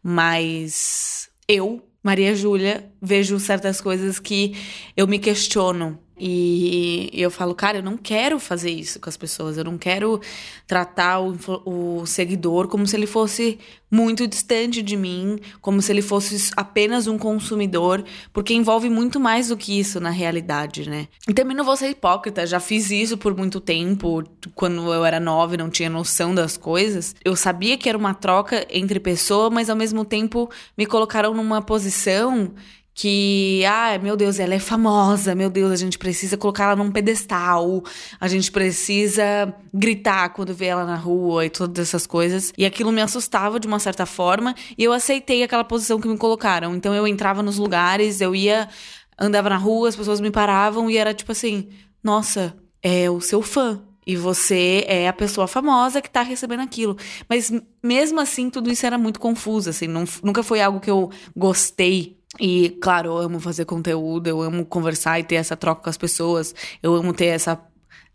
mas 0.02 1.28
eu 1.46 1.87
Maria 2.08 2.34
Júlia, 2.34 2.90
vejo 3.02 3.38
certas 3.38 3.82
coisas 3.82 4.18
que 4.18 4.54
eu 4.96 5.06
me 5.06 5.18
questiono. 5.18 5.98
E 6.18 7.10
eu 7.12 7.30
falo, 7.30 7.54
cara, 7.54 7.78
eu 7.78 7.82
não 7.82 7.96
quero 7.96 8.38
fazer 8.38 8.70
isso 8.70 9.00
com 9.00 9.08
as 9.08 9.16
pessoas. 9.16 9.56
Eu 9.56 9.64
não 9.64 9.78
quero 9.78 10.20
tratar 10.66 11.20
o, 11.20 11.36
o, 11.64 12.06
seguidor 12.06 12.68
como 12.68 12.86
se 12.86 12.96
ele 12.96 13.06
fosse 13.06 13.58
muito 13.90 14.26
distante 14.26 14.82
de 14.82 14.96
mim, 14.96 15.38
como 15.62 15.80
se 15.80 15.90
ele 15.90 16.02
fosse 16.02 16.50
apenas 16.56 17.06
um 17.06 17.16
consumidor, 17.16 18.04
porque 18.32 18.52
envolve 18.52 18.90
muito 18.90 19.18
mais 19.18 19.48
do 19.48 19.56
que 19.56 19.78
isso 19.78 19.98
na 19.98 20.10
realidade, 20.10 20.88
né? 20.90 21.08
E 21.26 21.32
também 21.32 21.56
não 21.56 21.64
vou 21.64 21.76
ser 21.76 21.88
hipócrita, 21.88 22.46
já 22.46 22.60
fiz 22.60 22.90
isso 22.90 23.16
por 23.16 23.34
muito 23.34 23.60
tempo, 23.60 24.22
quando 24.54 24.92
eu 24.92 25.04
era 25.04 25.18
nova 25.18 25.54
e 25.54 25.58
não 25.58 25.70
tinha 25.70 25.88
noção 25.88 26.34
das 26.34 26.56
coisas. 26.56 27.16
Eu 27.24 27.34
sabia 27.34 27.78
que 27.78 27.88
era 27.88 27.96
uma 27.96 28.12
troca 28.12 28.66
entre 28.70 29.00
pessoas, 29.00 29.50
mas 29.50 29.70
ao 29.70 29.76
mesmo 29.76 30.04
tempo 30.04 30.50
me 30.76 30.84
colocaram 30.84 31.32
numa 31.32 31.62
posição 31.62 32.52
que, 32.98 33.64
ah, 33.64 33.96
meu 34.02 34.16
Deus, 34.16 34.40
ela 34.40 34.54
é 34.54 34.58
famosa, 34.58 35.32
meu 35.32 35.48
Deus, 35.48 35.70
a 35.70 35.76
gente 35.76 35.96
precisa 35.96 36.36
colocar 36.36 36.64
ela 36.64 36.74
num 36.74 36.90
pedestal, 36.90 37.84
a 38.18 38.26
gente 38.26 38.50
precisa 38.50 39.54
gritar 39.72 40.30
quando 40.30 40.52
vê 40.52 40.66
ela 40.66 40.84
na 40.84 40.96
rua 40.96 41.46
e 41.46 41.50
todas 41.50 41.78
essas 41.78 42.08
coisas. 42.08 42.52
E 42.58 42.66
aquilo 42.66 42.90
me 42.90 43.00
assustava 43.00 43.60
de 43.60 43.68
uma 43.68 43.78
certa 43.78 44.04
forma, 44.04 44.52
e 44.76 44.82
eu 44.82 44.92
aceitei 44.92 45.44
aquela 45.44 45.62
posição 45.62 46.00
que 46.00 46.08
me 46.08 46.18
colocaram. 46.18 46.74
Então 46.74 46.92
eu 46.92 47.06
entrava 47.06 47.40
nos 47.40 47.56
lugares, 47.56 48.20
eu 48.20 48.34
ia, 48.34 48.68
andava 49.16 49.48
na 49.48 49.56
rua, 49.56 49.90
as 49.90 49.94
pessoas 49.94 50.20
me 50.20 50.32
paravam 50.32 50.90
e 50.90 50.96
era 50.96 51.14
tipo 51.14 51.30
assim: 51.30 51.68
nossa, 52.02 52.52
é 52.82 53.08
o 53.08 53.20
seu 53.20 53.42
fã. 53.42 53.80
E 54.04 54.16
você 54.16 54.84
é 54.88 55.06
a 55.06 55.12
pessoa 55.12 55.46
famosa 55.46 56.02
que 56.02 56.10
tá 56.10 56.22
recebendo 56.22 56.62
aquilo. 56.62 56.96
Mas 57.28 57.52
mesmo 57.80 58.18
assim, 58.18 58.50
tudo 58.50 58.72
isso 58.72 58.84
era 58.84 58.98
muito 58.98 59.20
confuso, 59.20 59.70
assim. 59.70 59.86
Não, 59.86 60.04
nunca 60.20 60.42
foi 60.42 60.60
algo 60.60 60.80
que 60.80 60.90
eu 60.90 61.10
gostei 61.36 62.17
e, 62.38 62.70
claro, 62.80 63.10
eu 63.10 63.18
amo 63.18 63.40
fazer 63.40 63.64
conteúdo, 63.64 64.26
eu 64.26 64.42
amo 64.42 64.64
conversar 64.64 65.18
e 65.18 65.24
ter 65.24 65.36
essa 65.36 65.56
troca 65.56 65.82
com 65.82 65.90
as 65.90 65.96
pessoas, 65.96 66.54
eu 66.82 66.94
amo 66.94 67.12
ter 67.12 67.26
essa, 67.26 67.60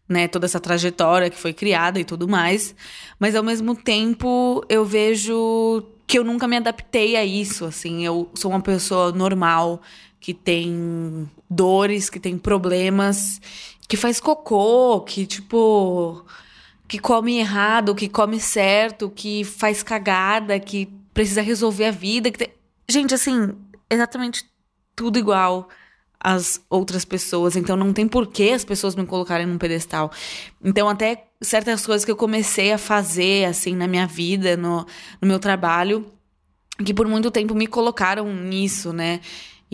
né, 0.08 0.28
toda 0.28 0.46
essa 0.46 0.60
trajetória 0.60 1.30
que 1.30 1.38
foi 1.38 1.54
criada 1.54 2.00
e 2.00 2.06
tudo 2.06 2.28
mais. 2.28 2.76
Mas, 3.20 3.36
ao 3.36 3.44
mesmo 3.44 3.76
tempo, 3.76 4.64
eu 4.70 4.86
vejo 4.86 5.84
que 6.06 6.20
eu 6.20 6.24
nunca 6.24 6.48
me 6.48 6.58
adaptei 6.58 7.16
a 7.16 7.26
isso, 7.26 7.66
assim. 7.66 8.06
Eu 8.06 8.30
sou 8.36 8.52
uma 8.52 8.62
pessoa 8.62 9.12
normal, 9.12 9.82
que 10.20 10.34
tem 10.34 11.30
dores, 11.50 12.10
que 12.10 12.20
tem 12.20 12.38
problemas, 12.38 13.42
que 13.88 13.98
faz 13.98 14.20
cocô, 14.20 15.02
que, 15.02 15.26
tipo, 15.26 16.24
que 16.88 17.00
come 17.00 17.40
errado, 17.40 17.96
que 17.96 18.08
come 18.08 18.40
certo, 18.40 19.10
que 19.10 19.44
faz 19.44 19.82
cagada, 19.82 20.60
que 20.60 20.88
precisa 21.14 21.42
resolver 21.42 21.86
a 21.86 21.92
vida. 21.92 22.32
Que 22.32 22.38
tem... 22.38 22.50
Gente, 22.88 23.14
assim, 23.14 23.54
exatamente 23.90 24.46
tudo 24.96 25.18
igual 25.20 25.70
às 26.20 26.62
outras 26.70 27.04
pessoas. 27.04 27.56
Então 27.56 27.76
não 27.76 27.92
tem 27.92 28.08
por 28.08 28.28
que 28.28 28.52
as 28.52 28.64
pessoas 28.64 28.96
me 28.96 29.06
colocarem 29.06 29.46
num 29.46 29.58
pedestal. 29.58 30.12
Então, 30.64 30.88
até 30.88 31.26
certas 31.42 31.86
coisas 31.86 32.06
que 32.06 32.12
eu 32.12 32.16
comecei 32.16 32.72
a 32.72 32.78
fazer, 32.78 33.46
assim, 33.46 33.76
na 33.76 33.88
minha 33.88 34.08
vida, 34.08 34.56
no, 34.56 34.86
no 35.22 35.28
meu 35.28 35.40
trabalho, 35.40 36.06
que 36.84 36.94
por 36.94 37.08
muito 37.08 37.30
tempo 37.30 37.54
me 37.54 37.68
colocaram 37.68 38.34
nisso, 38.34 38.94
né? 38.94 39.20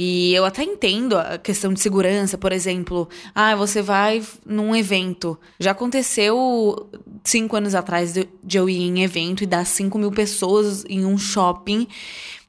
E 0.02 0.34
eu 0.34 0.46
até 0.46 0.64
entendo 0.64 1.18
a 1.18 1.38
questão 1.38 1.74
de 1.74 1.82
segurança, 1.82 2.38
por 2.38 2.54
exemplo. 2.54 3.10
Ah, 3.36 3.54
você 3.54 3.82
vai 3.82 4.24
num 4.46 4.74
evento. 4.74 5.38
Já 5.60 5.72
aconteceu 5.72 6.90
cinco 7.22 7.58
anos 7.58 7.76
atrás 7.76 8.14
de, 8.14 8.58
eu 8.58 8.70
ir 8.70 8.80
em 8.80 9.04
evento 9.04 9.44
e 9.44 9.46
dar 9.46 9.66
cinco 9.66 10.00
mil 10.00 10.10
pessoas 10.10 10.86
em 10.88 11.06
um 11.06 11.18
shopping. 11.18 11.86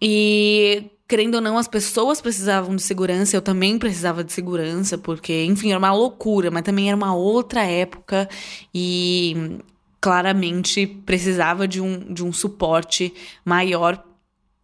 E 0.01 0.85
querendo 1.11 1.35
ou 1.35 1.41
não, 1.41 1.59
as 1.59 1.67
pessoas 1.67 2.21
precisavam 2.21 2.77
de 2.77 2.83
segurança, 2.83 3.37
eu 3.37 3.43
também 3.43 3.77
precisava 3.81 4.23
de 4.23 4.33
segurança, 4.33 4.97
porque, 4.97 5.45
enfim, 5.45 5.71
era 5.71 5.79
uma 5.79 5.93
loucura, 5.93 6.53
mas 6.53 6.63
também 6.63 6.87
era 6.87 6.97
uma 6.97 7.13
outra 7.13 7.65
época 7.65 8.29
e 8.73 9.59
claramente 10.01 10.87
precisava 10.87 11.67
de 11.67 11.81
um, 11.81 12.15
de 12.15 12.25
um 12.25 12.33
suporte 12.33 13.13
maior. 13.45 14.01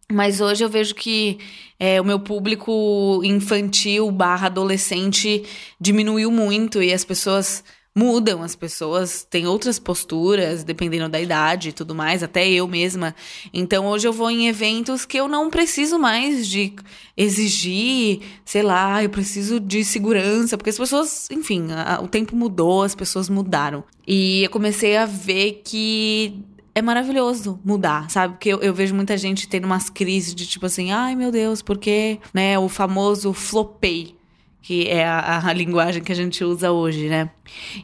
Mas 0.09 0.39
hoje 0.39 0.63
eu 0.63 0.69
vejo 0.69 0.95
que 0.95 1.37
é, 1.77 1.99
o 1.99 2.05
meu 2.05 2.17
público 2.17 3.19
infantil 3.25 4.09
barra 4.09 4.47
adolescente 4.47 5.43
diminuiu 5.77 6.31
muito 6.31 6.81
e 6.81 6.93
as 6.93 7.03
pessoas 7.03 7.61
mudam, 7.97 8.43
as 8.43 8.55
pessoas 8.55 9.25
têm 9.27 9.47
outras 9.47 9.79
posturas, 9.79 10.63
dependendo 10.63 11.09
da 11.09 11.19
idade 11.19 11.69
e 11.69 11.71
tudo 11.71 11.95
mais, 11.95 12.21
até 12.21 12.47
eu 12.47 12.67
mesma. 12.67 13.15
Então 13.51 13.87
hoje 13.87 14.07
eu 14.07 14.13
vou 14.13 14.29
em 14.29 14.47
eventos 14.47 15.03
que 15.03 15.17
eu 15.17 15.27
não 15.27 15.49
preciso 15.49 15.97
mais 15.97 16.47
de 16.47 16.73
exigir, 17.17 18.19
sei 18.45 18.61
lá, 18.61 19.03
eu 19.03 19.09
preciso 19.09 19.59
de 19.59 19.83
segurança, 19.83 20.55
porque 20.55 20.69
as 20.69 20.77
pessoas, 20.77 21.27
enfim, 21.31 21.69
a, 21.71 21.99
o 21.99 22.07
tempo 22.07 22.35
mudou, 22.35 22.83
as 22.83 22.93
pessoas 22.93 23.29
mudaram. 23.29 23.83
E 24.05 24.43
eu 24.43 24.49
comecei 24.51 24.95
a 24.95 25.07
ver 25.07 25.63
que 25.65 26.45
é 26.75 26.81
maravilhoso 26.83 27.59
mudar, 27.65 28.11
sabe? 28.11 28.35
Porque 28.35 28.49
eu, 28.49 28.59
eu, 28.59 28.75
vejo 28.75 28.93
muita 28.93 29.17
gente 29.17 29.49
tendo 29.49 29.65
umas 29.65 29.89
crises 29.89 30.35
de 30.35 30.45
tipo 30.45 30.67
assim, 30.67 30.91
ai 30.91 31.15
meu 31.15 31.31
Deus, 31.31 31.63
porque, 31.63 32.19
né, 32.31 32.59
o 32.59 32.69
famoso 32.69 33.33
flopei, 33.33 34.16
que 34.61 34.87
é 34.87 35.05
a, 35.05 35.47
a, 35.47 35.53
linguagem 35.53 36.03
que 36.03 36.11
a 36.11 36.15
gente 36.15 36.43
usa 36.43 36.71
hoje, 36.71 37.07
né? 37.07 37.29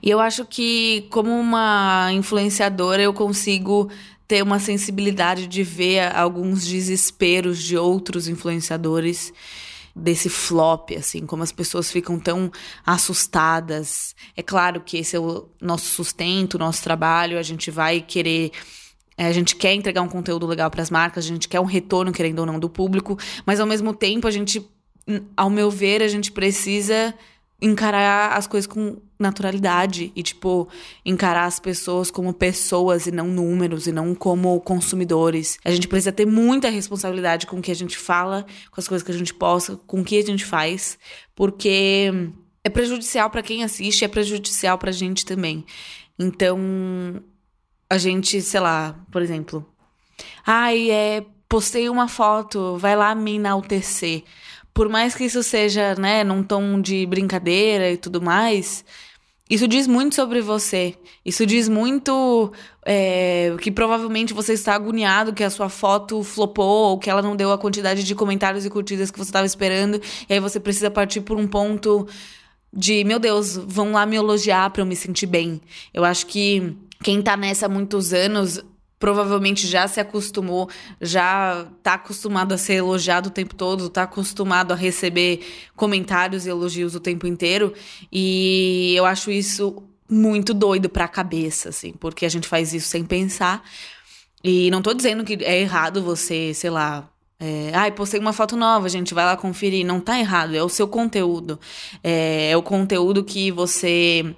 E 0.02 0.10
eu 0.10 0.20
acho 0.20 0.46
que, 0.46 1.08
como 1.10 1.30
uma 1.30 2.10
influenciadora, 2.12 3.02
eu 3.02 3.14
consigo 3.14 3.90
ter 4.28 4.42
uma 4.42 4.60
sensibilidade 4.60 5.48
de 5.48 5.64
ver 5.64 6.14
alguns 6.16 6.66
desesperos 6.66 7.62
de 7.62 7.78
outros 7.78 8.28
influenciadores 8.28 9.34
desse 9.96 10.28
flop, 10.28 10.92
assim, 10.98 11.26
como 11.26 11.44
as 11.44 11.52
pessoas 11.52 11.92
ficam 11.92 12.20
tão 12.20 12.52
assustadas. 12.86 14.16
É 14.36 14.42
claro 14.42 14.82
que 14.82 14.98
esse 14.98 15.16
é 15.16 15.20
o 15.20 15.48
nosso 15.62 15.86
sustento, 15.86 16.56
o 16.56 16.60
nosso 16.60 16.84
trabalho, 16.84 17.38
a 17.38 17.44
gente 17.44 17.70
vai 17.70 18.02
querer 18.02 18.52
é, 19.18 19.28
a 19.28 19.32
gente 19.32 19.56
quer 19.56 19.74
entregar 19.74 20.02
um 20.02 20.08
conteúdo 20.08 20.48
legal 20.48 20.72
para 20.72 20.82
as 20.82 20.90
marcas, 20.90 21.26
a 21.26 21.28
gente 21.28 21.48
quer 21.48 21.60
um 21.60 21.66
retorno, 21.66 22.12
querendo 22.12 22.40
ou 22.40 22.46
não, 22.46 22.60
do 22.60 22.70
público, 22.70 23.18
mas 23.46 23.60
ao 23.60 23.68
mesmo 23.68 23.94
tempo 23.94 24.28
a 24.28 24.32
gente, 24.32 24.68
ao 25.36 25.50
meu 25.50 25.70
ver, 25.70 26.02
a 26.02 26.08
gente 26.08 26.32
precisa 26.32 27.14
encarar 27.62 28.34
as 28.38 28.46
coisas 28.46 28.68
com 28.68 28.98
naturalidade 29.18 30.12
e, 30.14 30.22
tipo, 30.22 30.68
encarar 31.06 31.46
as 31.46 31.60
pessoas 31.60 32.12
como 32.12 32.34
pessoas 32.34 33.08
e 33.08 33.12
não 33.12 33.28
números 33.28 33.88
e 33.88 33.92
não 33.92 34.14
como 34.14 34.60
consumidores. 34.60 35.58
A 35.64 35.72
gente 35.72 35.88
precisa 35.88 36.12
ter 36.12 36.26
muita 36.26 36.70
responsabilidade 36.70 37.48
com 37.48 37.60
o 37.60 37.62
que 37.62 37.72
a 37.72 37.76
gente 37.76 37.98
fala, 37.98 38.46
com 38.70 38.82
as 38.82 38.88
coisas 38.88 39.06
que 39.06 39.14
a 39.14 39.18
gente 39.18 39.34
posta, 39.34 39.78
com 39.88 40.02
o 40.02 40.04
que 40.04 40.18
a 40.18 40.26
gente 40.26 40.44
faz, 40.44 41.00
porque 41.34 42.12
é 42.64 42.70
prejudicial 42.70 43.30
para 43.30 43.42
quem 43.42 43.64
assiste, 43.64 44.04
é 44.04 44.10
prejudicial 44.10 44.78
pra 44.78 44.92
gente 44.92 45.26
também. 45.26 45.66
Então, 46.20 46.60
a 47.90 47.98
gente, 47.98 48.42
sei 48.42 48.60
lá, 48.60 48.96
por 49.10 49.22
exemplo, 49.22 49.66
ai, 50.46 50.92
é, 50.92 51.26
postei 51.48 51.88
uma 51.88 52.10
foto, 52.10 52.78
vai 52.78 52.96
lá 52.96 53.16
me 53.16 53.36
enaltecer. 53.36 54.24
Por 54.74 54.90
mais 54.90 55.14
que 55.14 55.26
isso 55.26 55.44
seja, 55.44 55.96
né, 55.96 56.24
num 56.24 56.44
tom 56.44 56.82
de 56.82 57.06
brincadeira 57.06 57.92
e 57.92 57.98
tudo 57.98 58.22
mais, 58.22 58.84
isso 59.50 59.68
diz 59.68 59.86
muito 59.86 60.16
sobre 60.16 60.42
você. 60.42 60.96
Isso 61.24 61.46
diz 61.46 61.70
muito 61.70 62.52
é, 62.86 63.56
que 63.62 63.72
provavelmente 63.72 64.34
você 64.34 64.54
está 64.54 64.74
agoniado 64.74 65.34
que 65.34 65.44
a 65.44 65.50
sua 65.50 65.70
foto 65.70 66.24
flopou 66.24 66.92
ou 66.92 66.98
que 66.98 67.10
ela 67.10 67.22
não 67.22 67.36
deu 67.36 67.52
a 67.52 67.58
quantidade 67.58 68.04
de 68.04 68.16
comentários 68.16 68.66
e 68.66 68.70
curtidas 68.70 69.12
que 69.12 69.18
você 69.18 69.30
estava 69.30 69.46
esperando. 69.46 70.02
E 70.28 70.34
aí 70.34 70.40
você 70.40 70.60
precisa 70.60 70.90
partir 70.90 71.22
por 71.22 71.38
um 71.38 71.48
ponto 71.48 72.08
de, 72.74 73.04
meu 73.04 73.20
Deus, 73.20 73.56
vão 73.56 73.92
lá 73.92 74.06
me 74.06 74.16
elogiar 74.16 74.72
para 74.72 74.82
eu 74.82 74.86
me 74.86 74.96
sentir 74.96 75.28
bem. 75.28 75.62
Eu 75.94 76.04
acho 76.04 76.26
que 76.26 76.76
quem 77.04 77.22
tá 77.22 77.38
nessa 77.38 77.68
há 77.68 77.70
muitos 77.70 78.14
anos 78.14 78.64
provavelmente 79.04 79.68
já 79.68 79.86
se 79.86 80.00
acostumou, 80.00 80.70
já 81.02 81.68
tá 81.84 81.96
acostumado 81.96 82.54
a 82.54 82.58
ser 82.58 82.76
elogiado 82.76 83.28
o 83.28 83.32
tempo 83.34 83.54
todo, 83.54 83.90
tá 83.90 84.04
acostumado 84.04 84.72
a 84.72 84.78
receber 84.78 85.46
comentários 85.76 86.46
e 86.46 86.50
elogios 86.50 86.96
o 86.96 87.02
tempo 87.02 87.28
inteiro. 87.28 87.74
E 88.10 88.94
eu 88.96 89.06
acho 89.06 89.30
isso 89.30 89.84
muito 90.10 90.54
doido 90.54 90.88
pra 90.88 91.06
cabeça, 91.10 91.68
assim, 91.68 91.92
porque 91.92 92.26
a 92.26 92.30
gente 92.30 92.48
faz 92.48 92.74
isso 92.74 92.88
sem 92.88 93.04
pensar. 93.04 93.62
E 94.42 94.72
não 94.72 94.82
tô 94.82 94.94
dizendo 94.94 95.26
que 95.26 95.34
é 95.44 95.60
errado 95.60 96.02
você, 96.02 96.54
sei 96.54 96.70
lá, 96.70 97.10
é, 97.42 97.72
ai, 97.74 97.92
postei 97.92 98.22
uma 98.22 98.32
foto 98.32 98.56
nova, 98.56 98.88
gente, 98.88 99.14
vai 99.14 99.26
lá 99.26 99.36
conferir. 99.36 99.86
Não 99.86 100.00
tá 100.00 100.18
errado, 100.18 100.56
é 100.56 100.64
o 100.64 100.70
seu 100.70 100.88
conteúdo. 100.88 101.60
É, 102.02 102.52
é 102.52 102.56
o 102.56 102.64
conteúdo 102.64 103.22
que 103.22 103.52
você 103.52 104.34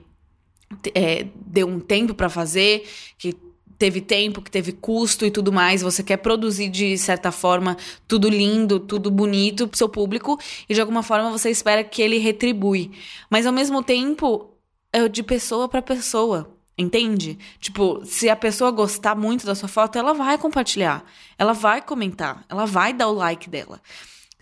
é, 0.95 1.27
deu 1.36 1.67
um 1.67 1.79
tempo 1.79 2.15
para 2.15 2.29
fazer, 2.29 2.89
que 3.19 3.45
teve 3.77 4.01
tempo, 4.01 4.41
que 4.41 4.51
teve 4.51 4.72
custo 4.72 5.25
e 5.25 5.32
tudo 5.32 5.51
mais, 5.51 5.82
você 5.82 6.03
quer 6.03 6.17
produzir 6.17 6.70
de 6.70 6.98
certa 6.98 7.32
forma 7.32 7.77
tudo 8.08 8.29
lindo, 8.29 8.79
tudo 8.79 9.12
bonito 9.12 9.67
pro 9.67 9.77
seu 9.77 9.89
público 9.89 10.39
e 10.67 10.74
de 10.74 10.82
alguma 10.82 11.03
forma 11.03 11.32
você 11.32 11.50
espera 11.50 11.84
que 11.84 12.01
ele 12.01 12.17
retribui. 12.17 12.91
Mas 13.29 13.46
ao 13.46 13.53
mesmo 13.53 13.84
tempo 13.84 14.51
é 14.91 15.08
de 15.08 15.24
pessoa 15.24 15.67
para 15.67 15.82
pessoa. 15.82 16.51
Entende? 16.77 17.39
Tipo, 17.58 18.03
se 18.03 18.29
a 18.29 18.36
pessoa 18.36 18.70
gostar 18.70 19.15
muito 19.15 19.46
da 19.46 19.55
sua 19.55 19.70
foto, 19.70 19.98
ela 19.98 20.13
vai 20.13 20.38
compartilhar, 20.38 21.05
ela 21.38 21.53
vai 21.53 21.82
comentar, 21.82 22.44
ela 22.50 22.65
vai 22.65 22.91
dar 22.91 23.08
o 23.08 23.13
like 23.13 23.50
dela. 23.50 23.82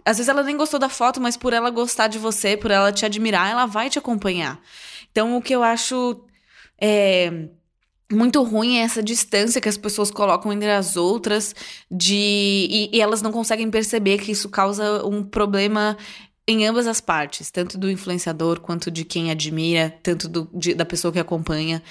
Às 0.03 0.17
vezes 0.17 0.29
ela 0.29 0.41
nem 0.41 0.57
gostou 0.57 0.79
da 0.79 0.89
foto, 0.89 1.21
mas 1.21 1.37
por 1.37 1.53
ela 1.53 1.69
gostar 1.69 2.07
de 2.07 2.17
você, 2.17 2.57
por 2.57 2.71
ela 2.71 2.91
te 2.91 3.05
admirar, 3.05 3.51
ela 3.51 3.67
vai 3.67 3.87
te 3.87 3.99
acompanhar. 3.99 4.59
Então, 5.11 5.37
o 5.37 5.41
que 5.43 5.53
eu 5.53 5.61
acho 5.61 6.25
é, 6.81 7.49
muito 8.12 8.43
ruim 8.43 8.77
é 8.77 8.81
essa 8.81 9.01
distância 9.01 9.62
que 9.62 9.69
as 9.69 9.77
pessoas 9.77 10.12
colocam 10.12 10.51
entre 10.51 10.69
as 10.69 10.95
outras, 10.95 11.55
de 11.89 12.15
e, 12.69 12.89
e 12.93 13.01
elas 13.01 13.22
não 13.22 13.31
conseguem 13.31 13.69
perceber 13.69 14.19
que 14.19 14.31
isso 14.31 14.50
causa 14.50 15.05
um 15.05 15.24
problema 15.24 15.98
em 16.45 16.67
ambas 16.67 16.88
as 16.88 17.00
partes, 17.00 17.50
tanto 17.50 17.77
do 17.77 17.89
influenciador 17.89 18.59
quanto 18.59 18.91
de 18.91 19.05
quem 19.05 19.31
admira, 19.31 19.93
tanto 20.03 20.27
do, 20.27 20.50
de, 20.53 20.73
da 20.73 20.83
pessoa 20.83 21.12
que 21.12 21.19
acompanha. 21.19 21.81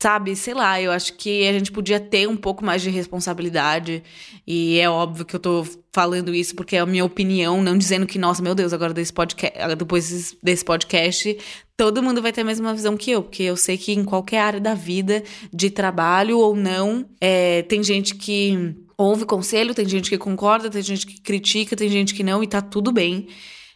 Sabe, 0.00 0.34
sei 0.34 0.52
lá, 0.52 0.82
eu 0.82 0.90
acho 0.90 1.14
que 1.14 1.46
a 1.46 1.52
gente 1.52 1.70
podia 1.70 2.00
ter 2.00 2.28
um 2.28 2.36
pouco 2.36 2.64
mais 2.64 2.82
de 2.82 2.90
responsabilidade. 2.90 4.02
E 4.44 4.80
é 4.80 4.90
óbvio 4.90 5.24
que 5.24 5.36
eu 5.36 5.40
tô 5.40 5.64
falando 5.92 6.34
isso 6.34 6.56
porque 6.56 6.74
é 6.74 6.80
a 6.80 6.86
minha 6.86 7.04
opinião, 7.04 7.62
não 7.62 7.78
dizendo 7.78 8.04
que, 8.04 8.18
nossa, 8.18 8.42
meu 8.42 8.54
Deus, 8.54 8.72
agora 8.72 8.92
desse 8.92 9.12
podcast, 9.12 9.76
depois 9.76 10.36
desse 10.42 10.64
podcast, 10.64 11.38
todo 11.76 12.02
mundo 12.02 12.20
vai 12.20 12.32
ter 12.32 12.40
a 12.40 12.44
mesma 12.44 12.74
visão 12.74 12.96
que 12.96 13.12
eu, 13.12 13.22
porque 13.22 13.44
eu 13.44 13.56
sei 13.56 13.78
que 13.78 13.92
em 13.92 14.04
qualquer 14.04 14.40
área 14.40 14.60
da 14.60 14.74
vida, 14.74 15.22
de 15.52 15.70
trabalho 15.70 16.36
ou 16.38 16.56
não, 16.56 17.08
é, 17.20 17.62
tem 17.62 17.80
gente 17.80 18.16
que 18.16 18.74
ouve 18.98 19.24
conselho, 19.24 19.72
tem 19.72 19.88
gente 19.88 20.10
que 20.10 20.18
concorda, 20.18 20.68
tem 20.68 20.82
gente 20.82 21.06
que 21.06 21.20
critica, 21.20 21.76
tem 21.76 21.88
gente 21.88 22.12
que 22.12 22.24
não, 22.24 22.42
e 22.42 22.46
tá 22.48 22.60
tudo 22.60 22.90
bem. 22.90 23.28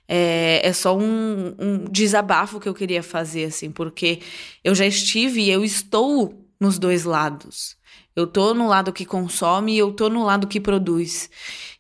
É, 0.07 0.61
é 0.67 0.73
só 0.73 0.97
um, 0.97 1.55
um 1.59 1.85
desabafo 1.91 2.61
que 2.61 2.69
eu 2.69 2.75
queria 2.75 3.03
fazer, 3.03 3.45
assim, 3.45 3.71
porque 3.71 4.21
eu 4.63 4.75
já 4.75 4.87
estive 4.87 5.43
e 5.43 5.51
eu 5.51 5.65
estou 5.65 6.47
nos 6.61 6.79
dois 6.79 7.05
lados. 7.05 7.77
Eu 8.17 8.27
tô 8.27 8.55
no 8.55 8.69
lado 8.69 8.93
que 8.93 9.05
consome 9.05 9.75
e 9.75 9.79
eu 9.79 9.93
tô 9.93 10.09
no 10.09 10.25
lado 10.25 10.47
que 10.47 10.61
produz. 10.61 11.29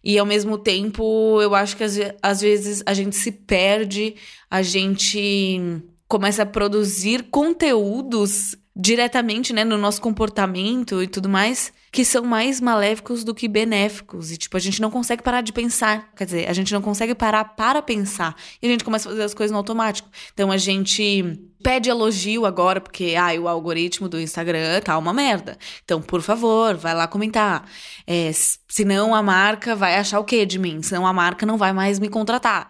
E 0.02 0.19
ao 0.19 0.26
mesmo 0.26 0.59
tempo, 0.59 1.40
eu 1.40 1.54
acho 1.54 1.76
que 1.76 1.85
às, 1.85 1.97
às 2.21 2.40
vezes 2.40 2.83
a 2.85 2.93
gente 2.93 3.14
se 3.14 3.31
perde, 3.31 4.16
a 4.50 4.61
gente 4.62 5.61
começa 6.09 6.43
a 6.43 6.47
produzir 6.47 7.25
conteúdos 7.31 8.57
diretamente, 8.76 9.52
né, 9.52 9.62
no 9.62 9.78
nosso 9.78 10.00
comportamento 10.00 11.00
e 11.00 11.07
tudo 11.07 11.28
mais, 11.28 11.73
que 11.93 12.04
são 12.04 12.25
mais 12.25 12.61
maléficos 12.61 13.23
do 13.23 13.33
que 13.33 13.47
benéficos. 13.47 14.33
E, 14.33 14.37
tipo, 14.37 14.57
a 14.57 14.61
gente 14.61 14.83
não 14.83 14.90
consegue 14.90 15.23
parar 15.23 15.43
de 15.43 15.52
pensar. 15.52 16.12
Quer 16.16 16.25
dizer, 16.25 16.49
a 16.49 16.52
gente 16.52 16.73
não 16.75 16.83
consegue 16.83 17.14
parar 17.14 17.45
para 17.45 17.81
pensar. 17.81 18.35
E 18.61 18.66
a 18.66 18.71
gente 18.71 18.83
começa 18.83 19.09
a 19.09 19.12
fazer 19.12 19.23
as 19.23 19.33
coisas 19.33 19.52
no 19.52 19.59
automático. 19.59 20.09
Então, 20.33 20.50
a 20.50 20.57
gente 20.57 21.38
pede 21.62 21.88
elogio 21.88 22.45
agora, 22.45 22.81
porque, 22.81 23.14
ai, 23.16 23.38
o 23.38 23.47
algoritmo 23.47 24.09
do 24.09 24.21
Instagram 24.21 24.81
tá 24.81 24.99
uma 24.99 25.12
merda. 25.12 25.57
Então, 25.85 26.02
por 26.02 26.21
favor, 26.21 26.75
vai 26.75 26.95
lá 26.95 27.07
comentar. 27.07 27.64
É, 28.04 28.33
senão 28.69 29.14
a 29.14 29.23
marca 29.23 29.76
vai 29.76 29.95
achar 29.95 30.19
o 30.19 30.25
quê 30.25 30.45
de 30.45 30.59
mim? 30.59 30.83
Senão 30.83 31.07
a 31.07 31.12
marca 31.12 31.47
não 31.47 31.57
vai 31.57 31.73
mais 31.73 32.00
me 32.00 32.09
contratar. 32.09 32.69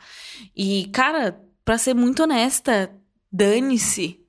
E, 0.55 0.87
cara, 0.93 1.41
pra 1.65 1.79
ser 1.79 1.95
muito 1.95 2.23
honesta, 2.23 2.91
dane-se 3.33 4.24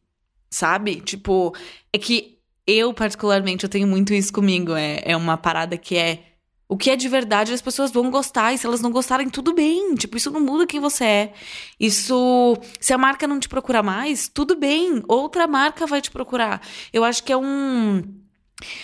sabe? 0.56 1.02
Tipo, 1.02 1.54
é 1.94 1.98
que 1.98 2.40
eu, 2.68 2.94
particularmente, 2.94 3.64
eu 3.64 3.70
tenho 3.70 3.88
muito 3.88 4.14
isso 4.14 4.34
comigo. 4.34 4.74
É, 4.76 5.02
é 5.06 5.16
uma 5.18 5.38
parada 5.38 5.78
que 5.78 5.96
é 5.98 6.24
O 6.68 6.76
que 6.78 6.90
é 6.90 6.96
de 6.96 7.08
verdade, 7.08 7.54
as 7.54 7.62
pessoas 7.62 7.92
vão 7.92 8.10
gostar. 8.10 8.54
E 8.54 8.58
se 8.58 8.66
elas 8.66 8.82
não 8.82 8.92
gostarem, 8.92 9.30
tudo 9.30 9.54
bem. 9.54 9.94
Tipo, 9.96 10.18
isso 10.18 10.32
não 10.32 10.42
muda 10.42 10.66
quem 10.66 10.80
você 10.80 11.04
é. 11.06 11.34
Isso. 11.80 12.58
Se 12.80 12.92
a 12.94 12.98
marca 12.98 13.28
não 13.28 13.40
te 13.40 13.48
procurar 13.48 13.84
mais, 13.84 14.28
tudo 14.28 14.56
bem. 14.56 15.04
Outra 15.08 15.48
marca 15.48 15.86
vai 15.86 16.02
te 16.02 16.10
procurar. 16.10 16.62
Eu 16.92 17.04
acho 17.04 17.24
que 17.24 17.32
é 17.32 17.38
um 17.38 18.04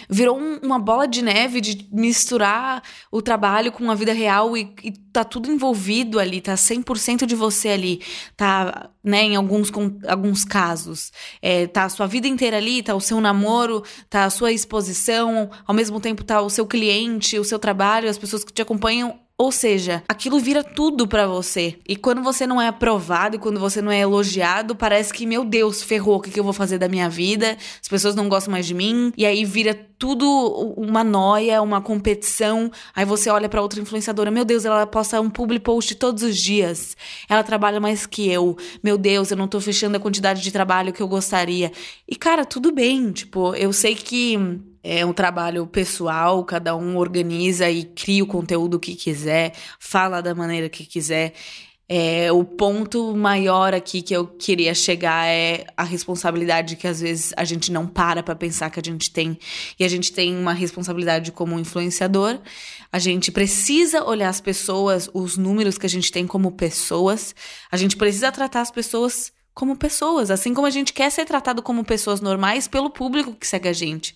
Virou 0.09 0.37
um, 0.37 0.57
uma 0.57 0.77
bola 0.77 1.07
de 1.07 1.21
neve 1.21 1.61
de 1.61 1.87
misturar 1.91 2.83
o 3.09 3.21
trabalho 3.21 3.71
com 3.71 3.89
a 3.89 3.95
vida 3.95 4.11
real 4.11 4.57
e, 4.57 4.75
e 4.83 4.91
tá 4.91 5.23
tudo 5.23 5.49
envolvido 5.49 6.19
ali, 6.19 6.41
tá 6.41 6.55
100% 6.55 7.25
de 7.25 7.35
você 7.35 7.69
ali, 7.69 8.01
tá, 8.35 8.89
né, 9.01 9.23
em 9.23 9.35
alguns, 9.37 9.71
com, 9.71 9.97
alguns 10.05 10.43
casos. 10.43 11.13
É, 11.41 11.67
tá 11.67 11.85
a 11.85 11.89
sua 11.89 12.05
vida 12.05 12.27
inteira 12.27 12.57
ali, 12.57 12.83
tá 12.83 12.93
o 12.93 12.99
seu 12.99 13.21
namoro, 13.21 13.81
tá 14.09 14.25
a 14.25 14.29
sua 14.29 14.51
exposição, 14.51 15.49
ao 15.65 15.73
mesmo 15.73 16.01
tempo 16.01 16.23
tá 16.23 16.41
o 16.41 16.49
seu 16.49 16.67
cliente, 16.67 17.39
o 17.39 17.45
seu 17.45 17.57
trabalho, 17.57 18.09
as 18.09 18.17
pessoas 18.17 18.43
que 18.43 18.51
te 18.51 18.61
acompanham 18.61 19.19
ou 19.41 19.51
seja, 19.51 20.03
aquilo 20.07 20.39
vira 20.39 20.63
tudo 20.63 21.07
para 21.07 21.25
você. 21.25 21.79
E 21.89 21.95
quando 21.95 22.21
você 22.21 22.45
não 22.45 22.61
é 22.61 22.67
aprovado 22.67 23.39
quando 23.39 23.59
você 23.59 23.81
não 23.81 23.91
é 23.91 23.99
elogiado, 23.99 24.75
parece 24.75 25.11
que, 25.11 25.25
meu 25.25 25.43
Deus, 25.43 25.81
ferrou, 25.81 26.17
o 26.17 26.21
que, 26.21 26.29
que 26.29 26.39
eu 26.39 26.43
vou 26.43 26.53
fazer 26.53 26.77
da 26.77 26.87
minha 26.87 27.09
vida? 27.09 27.57
As 27.81 27.87
pessoas 27.87 28.13
não 28.13 28.29
gostam 28.29 28.51
mais 28.51 28.67
de 28.67 28.75
mim. 28.75 29.11
E 29.17 29.25
aí 29.25 29.43
vira 29.43 29.73
tudo 29.97 30.27
uma 30.77 31.03
noia, 31.03 31.59
uma 31.59 31.81
competição. 31.81 32.69
Aí 32.95 33.03
você 33.03 33.31
olha 33.31 33.49
para 33.49 33.63
outra 33.63 33.81
influenciadora, 33.81 34.29
meu 34.29 34.45
Deus, 34.45 34.63
ela 34.63 34.85
posta 34.85 35.19
um 35.19 35.29
public 35.29 35.63
post 35.63 35.95
todos 35.95 36.21
os 36.21 36.37
dias. 36.37 36.95
Ela 37.27 37.41
trabalha 37.41 37.79
mais 37.79 38.05
que 38.05 38.29
eu. 38.29 38.55
Meu 38.83 38.95
Deus, 38.95 39.31
eu 39.31 39.37
não 39.37 39.47
tô 39.47 39.59
fechando 39.59 39.97
a 39.97 39.99
quantidade 39.99 40.43
de 40.43 40.51
trabalho 40.51 40.93
que 40.93 41.01
eu 41.01 41.07
gostaria. 41.07 41.71
E 42.07 42.15
cara, 42.15 42.45
tudo 42.45 42.71
bem, 42.71 43.11
tipo, 43.11 43.55
eu 43.55 43.73
sei 43.73 43.95
que 43.95 44.37
é 44.83 45.05
um 45.05 45.13
trabalho 45.13 45.65
pessoal, 45.67 46.43
cada 46.43 46.75
um 46.75 46.97
organiza 46.97 47.69
e 47.69 47.83
cria 47.83 48.23
o 48.23 48.27
conteúdo 48.27 48.79
que 48.79 48.95
quiser, 48.95 49.53
fala 49.79 50.21
da 50.21 50.33
maneira 50.33 50.69
que 50.69 50.85
quiser. 50.85 51.33
É, 51.93 52.31
o 52.31 52.45
ponto 52.45 53.13
maior 53.17 53.73
aqui 53.73 54.01
que 54.01 54.15
eu 54.15 54.25
queria 54.25 54.73
chegar 54.73 55.27
é 55.27 55.65
a 55.75 55.83
responsabilidade 55.83 56.77
que 56.77 56.87
às 56.87 57.01
vezes 57.01 57.33
a 57.35 57.43
gente 57.43 57.69
não 57.69 57.85
para 57.85 58.23
para 58.23 58.33
pensar 58.33 58.69
que 58.69 58.79
a 58.79 58.83
gente 58.83 59.11
tem. 59.11 59.37
E 59.77 59.83
a 59.83 59.89
gente 59.89 60.13
tem 60.13 60.33
uma 60.37 60.53
responsabilidade 60.53 61.33
como 61.33 61.59
influenciador. 61.59 62.39
A 62.93 62.97
gente 62.97 63.29
precisa 63.29 64.05
olhar 64.05 64.29
as 64.29 64.39
pessoas, 64.39 65.09
os 65.13 65.35
números 65.35 65.77
que 65.77 65.85
a 65.85 65.89
gente 65.89 66.13
tem 66.13 66.25
como 66.25 66.53
pessoas. 66.53 67.35
A 67.69 67.75
gente 67.75 67.97
precisa 67.97 68.31
tratar 68.31 68.61
as 68.61 68.71
pessoas 68.71 69.33
como 69.53 69.75
pessoas, 69.75 70.31
assim 70.31 70.53
como 70.53 70.65
a 70.65 70.69
gente 70.69 70.93
quer 70.93 71.11
ser 71.11 71.25
tratado 71.25 71.61
como 71.61 71.83
pessoas 71.83 72.21
normais 72.21 72.67
pelo 72.67 72.89
público 72.89 73.33
que 73.33 73.45
segue 73.45 73.67
a 73.67 73.73
gente. 73.73 74.15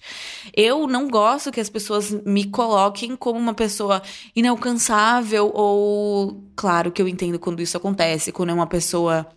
Eu 0.55 0.87
não 0.87 1.09
gosto 1.09 1.51
que 1.51 1.59
as 1.59 1.69
pessoas 1.69 2.11
me 2.25 2.45
coloquem 2.45 3.15
como 3.15 3.39
uma 3.39 3.53
pessoa 3.53 4.01
inalcançável 4.35 5.51
ou, 5.53 6.43
claro 6.55 6.91
que 6.91 7.01
eu 7.01 7.07
entendo 7.07 7.37
quando 7.37 7.61
isso 7.61 7.75
acontece, 7.75 8.31
quando 8.31 8.49
é 8.49 8.53
uma 8.53 8.67
pessoa 8.67 9.27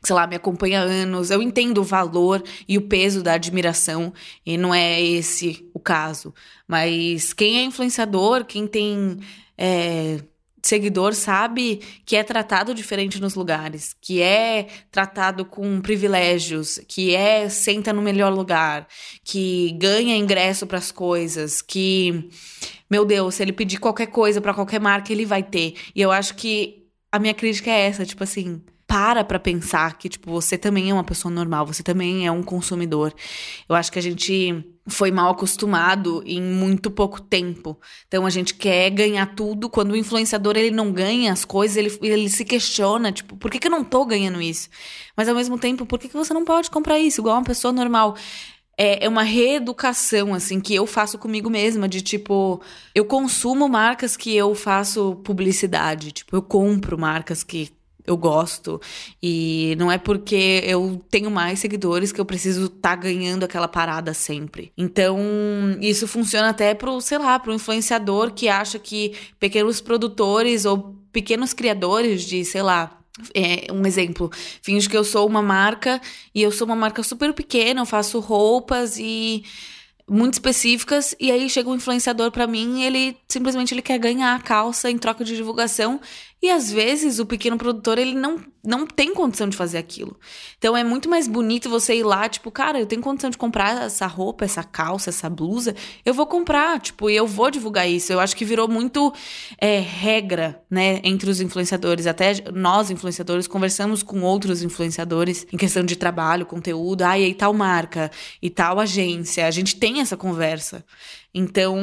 que, 0.00 0.06
sei 0.06 0.14
lá, 0.14 0.26
me 0.26 0.36
acompanha 0.36 0.80
há 0.80 0.84
anos, 0.84 1.30
eu 1.30 1.42
entendo 1.42 1.78
o 1.78 1.84
valor 1.84 2.42
e 2.68 2.76
o 2.76 2.82
peso 2.82 3.22
da 3.22 3.34
admiração, 3.34 4.12
e 4.44 4.56
não 4.56 4.74
é 4.74 5.00
esse 5.00 5.68
o 5.72 5.80
caso. 5.80 6.34
Mas 6.66 7.32
quem 7.32 7.58
é 7.58 7.64
influenciador, 7.64 8.44
quem 8.44 8.66
tem 8.66 9.18
é, 9.56 10.20
seguidor 10.62 11.14
sabe 11.14 11.80
que 12.06 12.16
é 12.16 12.22
tratado 12.22 12.74
diferente 12.74 13.20
nos 13.20 13.34
lugares, 13.34 13.94
que 14.00 14.22
é 14.22 14.68
tratado 14.90 15.44
com 15.44 15.80
privilégios, 15.80 16.80
que 16.86 17.14
é 17.14 17.48
senta 17.48 17.92
no 17.92 18.00
melhor 18.00 18.32
lugar, 18.32 18.86
que 19.24 19.72
ganha 19.72 20.16
ingresso 20.16 20.66
para 20.66 20.78
as 20.78 20.92
coisas, 20.92 21.60
que 21.60 22.30
meu 22.90 23.04
Deus, 23.04 23.36
se 23.36 23.42
ele 23.42 23.52
pedir 23.52 23.78
qualquer 23.78 24.06
coisa 24.06 24.40
para 24.40 24.54
qualquer 24.54 24.80
marca, 24.80 25.12
ele 25.12 25.24
vai 25.24 25.42
ter. 25.42 25.74
E 25.94 26.00
eu 26.00 26.12
acho 26.12 26.34
que 26.34 26.86
a 27.10 27.18
minha 27.18 27.34
crítica 27.34 27.70
é 27.70 27.86
essa, 27.86 28.04
tipo 28.04 28.22
assim, 28.22 28.62
para 28.86 29.24
pra 29.24 29.38
pensar 29.38 29.96
que, 29.96 30.08
tipo, 30.08 30.30
você 30.30 30.58
também 30.58 30.90
é 30.90 30.92
uma 30.94 31.02
pessoa 31.02 31.32
normal, 31.32 31.66
você 31.66 31.82
também 31.82 32.26
é 32.26 32.30
um 32.30 32.42
consumidor. 32.42 33.14
Eu 33.66 33.74
acho 33.74 33.90
que 33.90 33.98
a 33.98 34.02
gente 34.02 34.62
foi 34.86 35.10
mal 35.10 35.30
acostumado 35.30 36.22
em 36.26 36.42
muito 36.42 36.90
pouco 36.90 37.20
tempo. 37.20 37.78
Então 38.08 38.26
a 38.26 38.30
gente 38.30 38.54
quer 38.54 38.90
ganhar 38.90 39.26
tudo. 39.34 39.70
Quando 39.70 39.92
o 39.92 39.96
influenciador 39.96 40.56
ele 40.56 40.70
não 40.70 40.92
ganha 40.92 41.32
as 41.32 41.44
coisas, 41.44 41.76
ele, 41.76 41.98
ele 42.02 42.28
se 42.28 42.44
questiona, 42.44 43.12
tipo, 43.12 43.36
por 43.36 43.50
que, 43.50 43.58
que 43.58 43.68
eu 43.68 43.70
não 43.70 43.84
tô 43.84 44.04
ganhando 44.04 44.42
isso? 44.42 44.68
Mas 45.16 45.28
ao 45.28 45.34
mesmo 45.34 45.58
tempo, 45.58 45.86
por 45.86 45.98
que, 45.98 46.08
que 46.08 46.16
você 46.16 46.34
não 46.34 46.44
pode 46.44 46.70
comprar 46.70 46.98
isso 46.98 47.20
igual 47.20 47.36
uma 47.36 47.44
pessoa 47.44 47.72
normal? 47.72 48.16
É, 48.76 49.04
é 49.04 49.08
uma 49.08 49.22
reeducação, 49.22 50.34
assim, 50.34 50.58
que 50.58 50.74
eu 50.74 50.86
faço 50.86 51.18
comigo 51.18 51.50
mesma, 51.50 51.88
de 51.88 52.00
tipo, 52.00 52.60
eu 52.94 53.04
consumo 53.04 53.68
marcas 53.68 54.16
que 54.16 54.34
eu 54.34 54.54
faço 54.54 55.16
publicidade. 55.16 56.10
Tipo, 56.10 56.36
eu 56.36 56.42
compro 56.42 56.98
marcas 56.98 57.44
que 57.44 57.70
eu 58.06 58.16
gosto. 58.16 58.80
E 59.22 59.74
não 59.78 59.90
é 59.90 59.98
porque 59.98 60.62
eu 60.64 61.02
tenho 61.10 61.30
mais 61.30 61.58
seguidores 61.58 62.12
que 62.12 62.20
eu 62.20 62.24
preciso 62.24 62.66
estar 62.66 62.90
tá 62.90 62.96
ganhando 62.96 63.44
aquela 63.44 63.68
parada 63.68 64.12
sempre. 64.14 64.72
Então, 64.76 65.18
isso 65.80 66.06
funciona 66.08 66.50
até 66.50 66.74
pro, 66.74 67.00
sei 67.00 67.18
lá, 67.18 67.38
pro 67.38 67.54
influenciador 67.54 68.32
que 68.32 68.48
acha 68.48 68.78
que 68.78 69.14
pequenos 69.38 69.80
produtores 69.80 70.64
ou 70.64 70.96
pequenos 71.12 71.52
criadores 71.52 72.22
de, 72.22 72.44
sei 72.44 72.62
lá, 72.62 72.98
é, 73.34 73.70
um 73.70 73.84
exemplo, 73.86 74.30
finge 74.62 74.88
que 74.88 74.96
eu 74.96 75.04
sou 75.04 75.26
uma 75.26 75.42
marca 75.42 76.00
e 76.34 76.42
eu 76.42 76.50
sou 76.50 76.66
uma 76.66 76.76
marca 76.76 77.02
super 77.02 77.32
pequena, 77.34 77.82
eu 77.82 77.86
faço 77.86 78.18
roupas 78.20 78.98
e 78.98 79.44
muito 80.08 80.34
específicas 80.34 81.14
e 81.20 81.30
aí 81.30 81.48
chega 81.48 81.68
um 81.68 81.74
influenciador 81.74 82.30
para 82.30 82.46
mim, 82.46 82.82
ele 82.82 83.16
simplesmente 83.28 83.72
ele 83.72 83.82
quer 83.82 83.98
ganhar 83.98 84.34
a 84.34 84.40
calça 84.40 84.90
em 84.90 84.98
troca 84.98 85.24
de 85.24 85.36
divulgação 85.36 86.00
e 86.42 86.50
às 86.50 86.72
vezes 86.72 87.20
o 87.20 87.24
pequeno 87.24 87.56
produtor, 87.56 87.98
ele 87.98 88.14
não, 88.14 88.40
não 88.64 88.84
tem 88.84 89.14
condição 89.14 89.48
de 89.48 89.56
fazer 89.56 89.78
aquilo. 89.78 90.18
Então 90.58 90.76
é 90.76 90.82
muito 90.82 91.08
mais 91.08 91.28
bonito 91.28 91.70
você 91.70 91.94
ir 91.94 92.02
lá, 92.02 92.28
tipo, 92.28 92.50
cara, 92.50 92.80
eu 92.80 92.86
tenho 92.86 93.00
condição 93.00 93.30
de 93.30 93.38
comprar 93.38 93.84
essa 93.84 94.08
roupa, 94.08 94.44
essa 94.44 94.64
calça, 94.64 95.10
essa 95.10 95.30
blusa, 95.30 95.72
eu 96.04 96.12
vou 96.12 96.26
comprar, 96.26 96.80
tipo, 96.80 97.08
e 97.08 97.14
eu 97.14 97.28
vou 97.28 97.48
divulgar 97.48 97.88
isso. 97.88 98.12
Eu 98.12 98.18
acho 98.18 98.34
que 98.34 98.44
virou 98.44 98.66
muito 98.66 99.14
é, 99.56 99.78
regra, 99.78 100.60
né, 100.68 101.00
entre 101.04 101.30
os 101.30 101.40
influenciadores. 101.40 102.08
Até 102.08 102.34
nós, 102.52 102.90
influenciadores, 102.90 103.46
conversamos 103.46 104.02
com 104.02 104.22
outros 104.22 104.64
influenciadores 104.64 105.46
em 105.52 105.56
questão 105.56 105.84
de 105.84 105.94
trabalho, 105.94 106.44
conteúdo, 106.44 107.02
ah, 107.02 107.16
e 107.16 107.24
aí 107.24 107.34
tal 107.34 107.54
marca, 107.54 108.10
e 108.42 108.50
tal 108.50 108.80
agência. 108.80 109.46
A 109.46 109.50
gente 109.52 109.76
tem 109.76 110.00
essa 110.00 110.16
conversa. 110.16 110.84
Então 111.32 111.78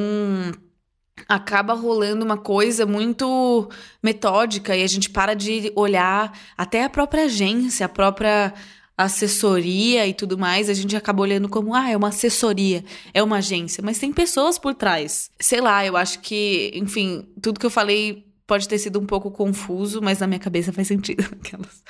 acaba 1.28 1.74
rolando 1.74 2.24
uma 2.24 2.38
coisa 2.38 2.86
muito 2.86 3.70
metódica 4.02 4.76
e 4.76 4.84
a 4.84 4.88
gente 4.88 5.10
para 5.10 5.34
de 5.34 5.72
olhar 5.76 6.38
até 6.58 6.84
a 6.84 6.90
própria 6.90 7.26
agência, 7.26 7.86
a 7.86 7.90
própria 7.90 8.54
assessoria 8.98 10.06
e 10.06 10.14
tudo 10.14 10.38
mais, 10.38 10.70
a 10.70 10.74
gente 10.74 10.94
acaba 10.96 11.22
olhando 11.22 11.48
como, 11.48 11.74
ah, 11.74 11.90
é 11.90 11.96
uma 11.96 12.10
assessoria, 12.10 12.84
é 13.14 13.24
uma 13.24 13.38
agência, 13.38 13.82
mas 13.82 13.98
tem 13.98 14.12
pessoas 14.12 14.60
por 14.60 14.76
trás. 14.76 15.32
Sei 15.40 15.62
lá, 15.62 15.86
eu 15.86 15.96
acho 15.96 16.20
que, 16.20 16.72
enfim, 16.76 17.26
tudo 17.42 17.60
que 17.60 17.66
eu 17.66 17.70
falei 17.70 18.26
pode 18.46 18.68
ter 18.68 18.78
sido 18.78 19.00
um 19.00 19.06
pouco 19.06 19.32
confuso, 19.32 20.02
mas 20.02 20.20
na 20.20 20.28
minha 20.28 20.40
cabeça 20.40 20.74
faz 20.74 20.88
sentido. 20.88 21.24
Aquelas. 21.32 21.84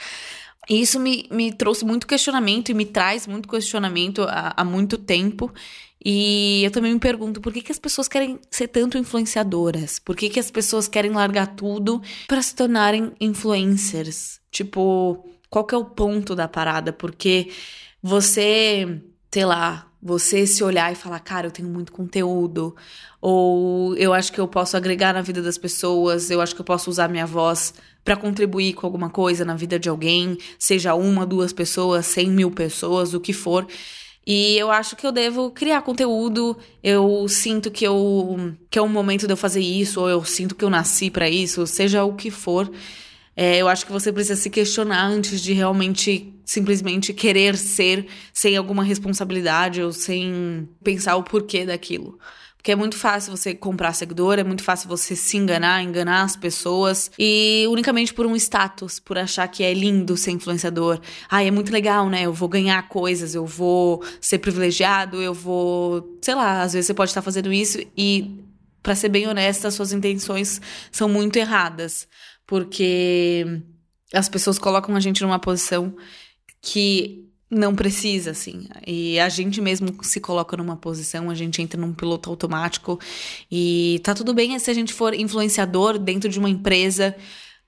E 0.70 0.82
isso 0.82 1.00
me, 1.00 1.28
me 1.32 1.52
trouxe 1.52 1.84
muito 1.84 2.06
questionamento 2.06 2.70
e 2.70 2.74
me 2.74 2.86
traz 2.86 3.26
muito 3.26 3.50
questionamento 3.50 4.22
há, 4.24 4.54
há 4.56 4.64
muito 4.64 4.98
tempo. 4.98 5.52
E 6.04 6.64
eu 6.64 6.72
também 6.72 6.94
me 6.94 7.00
pergunto 7.00 7.42
por 7.42 7.52
que, 7.52 7.62
que 7.62 7.72
as 7.72 7.80
pessoas 7.80 8.08
querem 8.08 8.40
ser 8.52 8.68
tanto 8.68 8.98
influenciadoras? 8.98 10.00
Por 10.00 10.16
que, 10.16 10.30
que 10.30 10.40
as 10.40 10.52
pessoas 10.52 10.88
querem 10.88 11.12
largar 11.12 11.56
tudo 11.56 12.02
para 12.28 12.42
se 12.42 12.56
tornarem 12.56 13.12
influencers? 13.20 14.40
Tipo, 14.52 15.26
qual 15.50 15.66
que 15.66 15.76
é 15.76 15.78
o 15.78 15.86
ponto 15.86 16.36
da 16.36 16.48
parada? 16.48 16.94
Porque 16.94 17.52
você, 18.02 19.02
sei 19.32 19.46
lá, 19.46 19.90
você 20.02 20.48
se 20.48 20.64
olhar 20.64 20.92
e 20.92 20.96
falar, 20.96 21.20
cara, 21.20 21.48
eu 21.48 21.52
tenho 21.52 21.68
muito 21.68 21.92
conteúdo, 21.92 22.76
ou 23.20 23.96
eu 23.98 24.14
acho 24.14 24.32
que 24.32 24.40
eu 24.40 24.48
posso 24.48 24.78
agregar 24.78 25.14
na 25.14 25.22
vida 25.22 25.42
das 25.42 25.58
pessoas, 25.58 26.32
eu 26.32 26.40
acho 26.40 26.56
que 26.56 26.62
eu 26.62 26.66
posso 26.66 26.90
usar 26.90 27.10
minha 27.10 27.26
voz 27.26 27.74
para 28.10 28.16
contribuir 28.16 28.74
com 28.74 28.88
alguma 28.88 29.08
coisa 29.08 29.46
na 29.46 29.56
vida 29.56 29.78
de 29.78 29.88
alguém, 29.88 30.36
seja 30.58 30.96
uma, 30.96 31.28
duas 31.28 31.54
pessoas, 31.54 32.08
cem 32.08 32.28
mil 32.28 32.50
pessoas, 32.50 33.14
o 33.14 33.20
que 33.20 33.32
for. 33.32 33.68
E 34.26 34.58
eu 34.58 34.72
acho 34.72 34.96
que 34.96 35.06
eu 35.06 35.12
devo 35.12 35.52
criar 35.52 35.84
conteúdo. 35.84 36.58
Eu 36.82 37.28
sinto 37.28 37.70
que 37.70 37.86
eu 37.86 38.56
que 38.68 38.80
é 38.80 38.82
o 38.82 38.90
momento 38.90 39.28
de 39.28 39.34
eu 39.34 39.38
fazer 39.38 39.62
isso, 39.62 40.02
ou 40.02 40.10
eu 40.10 40.26
sinto 40.26 40.56
que 40.56 40.66
eu 40.66 40.72
nasci 40.72 41.12
para 41.12 41.30
isso, 41.30 41.68
seja 41.68 42.04
o 42.04 42.16
que 42.16 42.32
for. 42.32 42.72
É, 43.36 43.58
eu 43.58 43.68
acho 43.68 43.86
que 43.86 43.92
você 43.92 44.12
precisa 44.12 44.36
se 44.36 44.50
questionar 44.50 45.06
antes 45.06 45.40
de 45.40 45.54
realmente 45.54 46.34
simplesmente 46.44 47.14
querer 47.14 47.56
ser 47.56 48.08
sem 48.34 48.58
alguma 48.58 48.84
responsabilidade 48.84 49.84
ou 49.84 49.94
sem 49.94 50.68
pensar 50.84 51.16
o 51.16 51.22
porquê 51.22 51.64
daquilo. 51.64 52.18
Porque 52.60 52.74
é 52.74 52.76
muito 52.76 52.98
fácil 52.98 53.36
você 53.36 53.56
comprar 53.56 53.94
seguidor, 53.94 54.38
é 54.38 54.44
muito 54.44 54.64
fácil 54.66 54.90
você 54.90 55.16
se 55.16 55.38
enganar, 55.38 55.82
enganar 55.82 56.24
as 56.24 56.36
pessoas. 56.36 57.10
E 57.18 57.66
unicamente 57.70 58.14
por 58.14 58.26
um 58.26 58.36
status, 58.36 59.00
por 59.00 59.18
achar 59.18 59.48
que 59.48 59.64
é 59.64 59.74
lindo 59.74 60.18
ser 60.18 60.32
influenciador. 60.32 61.00
Ah, 61.30 61.42
é 61.42 61.50
muito 61.52 61.72
legal, 61.72 62.10
né? 62.10 62.24
Eu 62.24 62.34
vou 62.34 62.50
ganhar 62.50 62.86
coisas, 62.90 63.34
eu 63.34 63.46
vou 63.46 64.04
ser 64.20 64.40
privilegiado, 64.40 65.22
eu 65.22 65.34
vou. 65.34 66.20
Sei 66.22 66.36
lá, 66.36 66.62
às 66.62 66.74
vezes 66.74 66.88
você 66.88 66.94
pode 66.94 67.12
estar 67.12 67.22
fazendo 67.22 67.52
isso 67.54 67.80
e 67.96 68.44
para 68.84 68.94
ser 68.94 69.08
bem 69.08 69.26
honesta, 69.26 69.72
suas 69.72 69.94
intenções 69.94 70.62
são 70.92 71.08
muito 71.08 71.38
erradas, 71.38 72.10
porque 72.46 73.46
as 74.14 74.28
pessoas 74.28 74.60
colocam 74.60 74.94
a 74.98 75.00
gente 75.00 75.22
numa 75.22 75.40
posição 75.40 75.96
que 76.62 77.29
não 77.50 77.74
precisa, 77.74 78.32
assim. 78.32 78.68
E 78.86 79.20
a 79.20 79.28
gente 79.28 79.60
mesmo 79.60 80.04
se 80.04 80.20
coloca 80.20 80.56
numa 80.56 80.76
posição, 80.76 81.30
a 81.30 81.36
gente 81.36 81.62
entra 81.62 81.80
num 81.80 81.94
piloto 81.94 82.30
automático. 82.30 83.00
E 83.52 84.00
tá 84.04 84.14
tudo 84.14 84.34
bem 84.34 84.58
se 84.60 84.70
a 84.70 84.74
gente 84.74 84.94
for 84.94 85.14
influenciador 85.14 85.98
dentro 85.98 86.30
de 86.30 86.38
uma 86.38 86.50
empresa, 86.50 87.16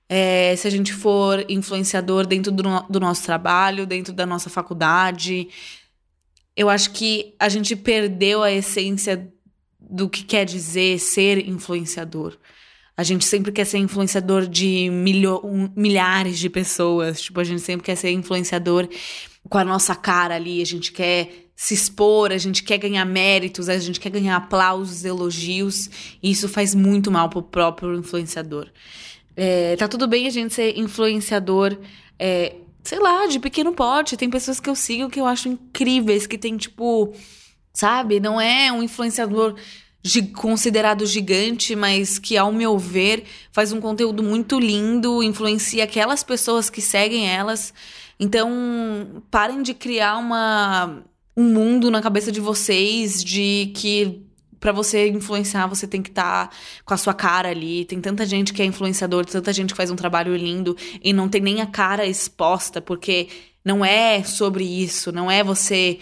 é, 0.08 0.56
se 0.56 0.68
a 0.68 0.70
gente 0.70 0.94
for 0.94 1.44
influenciador 1.50 2.28
dentro 2.28 2.52
do, 2.52 2.64
do 2.90 3.00
nosso 3.00 3.24
trabalho, 3.24 3.88
dentro 3.88 4.14
da 4.14 4.26
nossa 4.26 4.50
faculdade. 4.50 5.48
Eu 6.56 6.70
acho 6.70 6.92
que 6.92 7.34
a 7.40 7.50
gente 7.50 7.76
perdeu 7.76 8.44
a 8.44 8.52
essência 8.52 9.34
do 9.80 10.08
que 10.08 10.24
quer 10.24 10.46
dizer 10.46 11.00
ser 11.00 11.48
influenciador. 11.48 12.38
A 12.96 13.04
gente 13.04 13.26
sempre 13.26 13.52
quer 13.52 13.66
ser 13.66 13.80
influenciador 13.80 14.46
de 14.46 14.90
milho, 14.92 15.42
milhares 15.76 16.38
de 16.38 16.50
pessoas. 16.50 17.22
Tipo, 17.22 17.40
a 17.40 17.44
gente 17.44 17.62
sempre 17.62 17.84
quer 17.84 17.96
ser 17.96 18.12
influenciador 18.12 18.88
com 19.50 19.58
a 19.58 19.64
nossa 19.64 19.96
cara 19.96 20.36
ali, 20.36 20.62
a 20.62 20.66
gente 20.66 20.92
quer 20.92 21.50
se 21.56 21.74
expor, 21.74 22.32
a 22.32 22.38
gente 22.38 22.64
quer 22.64 22.78
ganhar 22.78 23.06
méritos, 23.06 23.70
a 23.70 23.78
gente 23.78 24.00
quer 24.00 24.10
ganhar 24.10 24.36
aplausos, 24.36 25.06
elogios, 25.06 25.90
e 26.22 26.32
isso 26.32 26.50
faz 26.50 26.74
muito 26.74 27.12
mal 27.12 27.30
pro 27.30 27.44
próprio 27.44 27.94
influenciador. 27.96 28.68
É, 29.36 29.76
tá 29.76 29.88
tudo 29.88 30.08
bem 30.08 30.28
a 30.28 30.30
gente 30.30 30.54
ser 30.54 30.78
influenciador, 30.78 31.78
é, 32.18 32.56
sei 32.84 33.00
lá, 33.00 33.28
de 33.28 33.40
pequeno 33.40 33.74
porte. 33.74 34.18
Tem 34.18 34.30
pessoas 34.30 34.60
que 34.60 34.70
eu 34.70 34.76
sigo 34.76 35.10
que 35.10 35.20
eu 35.20 35.26
acho 35.26 35.50
incríveis, 35.50 36.28
que 36.28 36.38
tem, 36.38 36.58
tipo, 36.58 37.14
sabe? 37.74 38.20
Não 38.20 38.40
é 38.42 38.72
um 38.72 38.84
influenciador 38.84 39.56
considerado 40.34 41.06
gigante, 41.06 41.76
mas 41.76 42.18
que, 42.18 42.38
ao 42.38 42.52
meu 42.52 42.78
ver, 42.78 43.24
faz 43.52 43.72
um 43.72 43.80
conteúdo 43.80 44.24
muito 44.24 44.60
lindo, 44.60 45.22
influencia 45.22 45.84
aquelas 45.84 46.24
pessoas 46.24 46.70
que 46.70 46.82
seguem 46.82 47.30
elas. 47.30 47.74
Então, 48.20 49.24
parem 49.30 49.62
de 49.62 49.74
criar 49.74 50.18
uma, 50.18 51.04
um 51.36 51.44
mundo 51.44 51.92
na 51.92 52.02
cabeça 52.02 52.32
de 52.32 52.40
vocês 52.40 53.24
de 53.24 53.72
que 53.76 54.26
para 54.60 54.72
você 54.72 55.10
influenciar, 55.10 55.66
você 55.66 55.88
tem 55.88 56.04
que 56.04 56.10
estar 56.10 56.48
tá 56.48 56.56
com 56.86 56.94
a 56.94 56.98
sua 56.98 57.16
cara 57.16 57.50
ali. 57.50 57.84
Tem 57.84 58.00
tanta 58.00 58.28
gente 58.28 58.54
que 58.54 58.62
é 58.62 58.66
influenciador, 58.66 59.26
tanta 59.26 59.52
gente 59.52 59.72
que 59.72 59.78
faz 59.78 59.90
um 59.90 59.96
trabalho 59.96 60.36
lindo 60.36 60.78
e 61.04 61.12
não 61.12 61.28
tem 61.28 61.42
nem 61.42 61.62
a 61.62 61.66
cara 61.66 62.06
exposta, 62.06 62.80
porque 62.80 63.28
não 63.66 63.84
é 63.84 64.24
sobre 64.24 64.64
isso, 64.64 65.12
não 65.12 65.32
é 65.32 65.44
você 65.44 65.98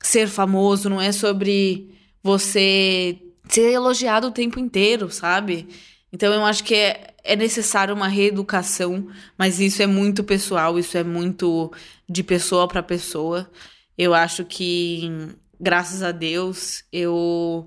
ser 0.00 0.28
famoso, 0.28 0.90
não 0.90 1.00
é 1.00 1.12
sobre 1.12 1.94
você 2.24 3.18
ser 3.48 3.72
elogiado 3.72 4.28
o 4.28 4.32
tempo 4.32 4.58
inteiro, 4.58 5.10
sabe? 5.10 5.68
Então 6.12 6.32
eu 6.32 6.44
acho 6.44 6.62
que 6.64 6.74
é, 6.74 7.14
é 7.24 7.34
necessário 7.34 7.94
uma 7.94 8.08
reeducação, 8.08 9.08
mas 9.38 9.60
isso 9.60 9.82
é 9.82 9.86
muito 9.86 10.22
pessoal, 10.22 10.78
isso 10.78 10.96
é 10.98 11.02
muito 11.02 11.72
de 12.08 12.22
pessoa 12.22 12.68
para 12.68 12.82
pessoa. 12.82 13.50
Eu 13.96 14.14
acho 14.14 14.44
que, 14.44 15.10
graças 15.58 16.02
a 16.02 16.12
Deus, 16.12 16.84
eu, 16.92 17.66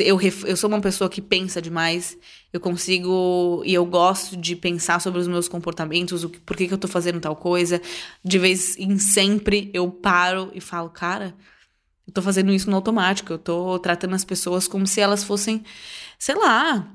eu, 0.00 0.20
eu 0.20 0.56
sou 0.56 0.68
uma 0.68 0.80
pessoa 0.80 1.10
que 1.10 1.20
pensa 1.20 1.60
demais. 1.60 2.16
Eu 2.52 2.60
consigo 2.60 3.62
e 3.64 3.72
eu 3.72 3.86
gosto 3.86 4.36
de 4.36 4.54
pensar 4.54 5.00
sobre 5.00 5.18
os 5.18 5.26
meus 5.26 5.48
comportamentos, 5.48 6.22
o 6.22 6.28
que, 6.28 6.38
por 6.40 6.56
que, 6.56 6.68
que 6.68 6.74
eu 6.74 6.78
tô 6.78 6.86
fazendo 6.86 7.18
tal 7.20 7.34
coisa. 7.34 7.80
De 8.22 8.38
vez 8.38 8.76
em 8.76 8.98
sempre 8.98 9.70
eu 9.72 9.90
paro 9.90 10.50
e 10.54 10.60
falo, 10.60 10.90
cara, 10.90 11.34
tô 12.12 12.22
fazendo 12.22 12.52
isso 12.52 12.70
no 12.70 12.76
automático. 12.76 13.32
Eu 13.32 13.38
tô 13.38 13.78
tratando 13.78 14.14
as 14.14 14.24
pessoas 14.24 14.66
como 14.68 14.86
se 14.86 15.00
elas 15.00 15.24
fossem, 15.24 15.64
sei 16.18 16.34
lá, 16.34 16.88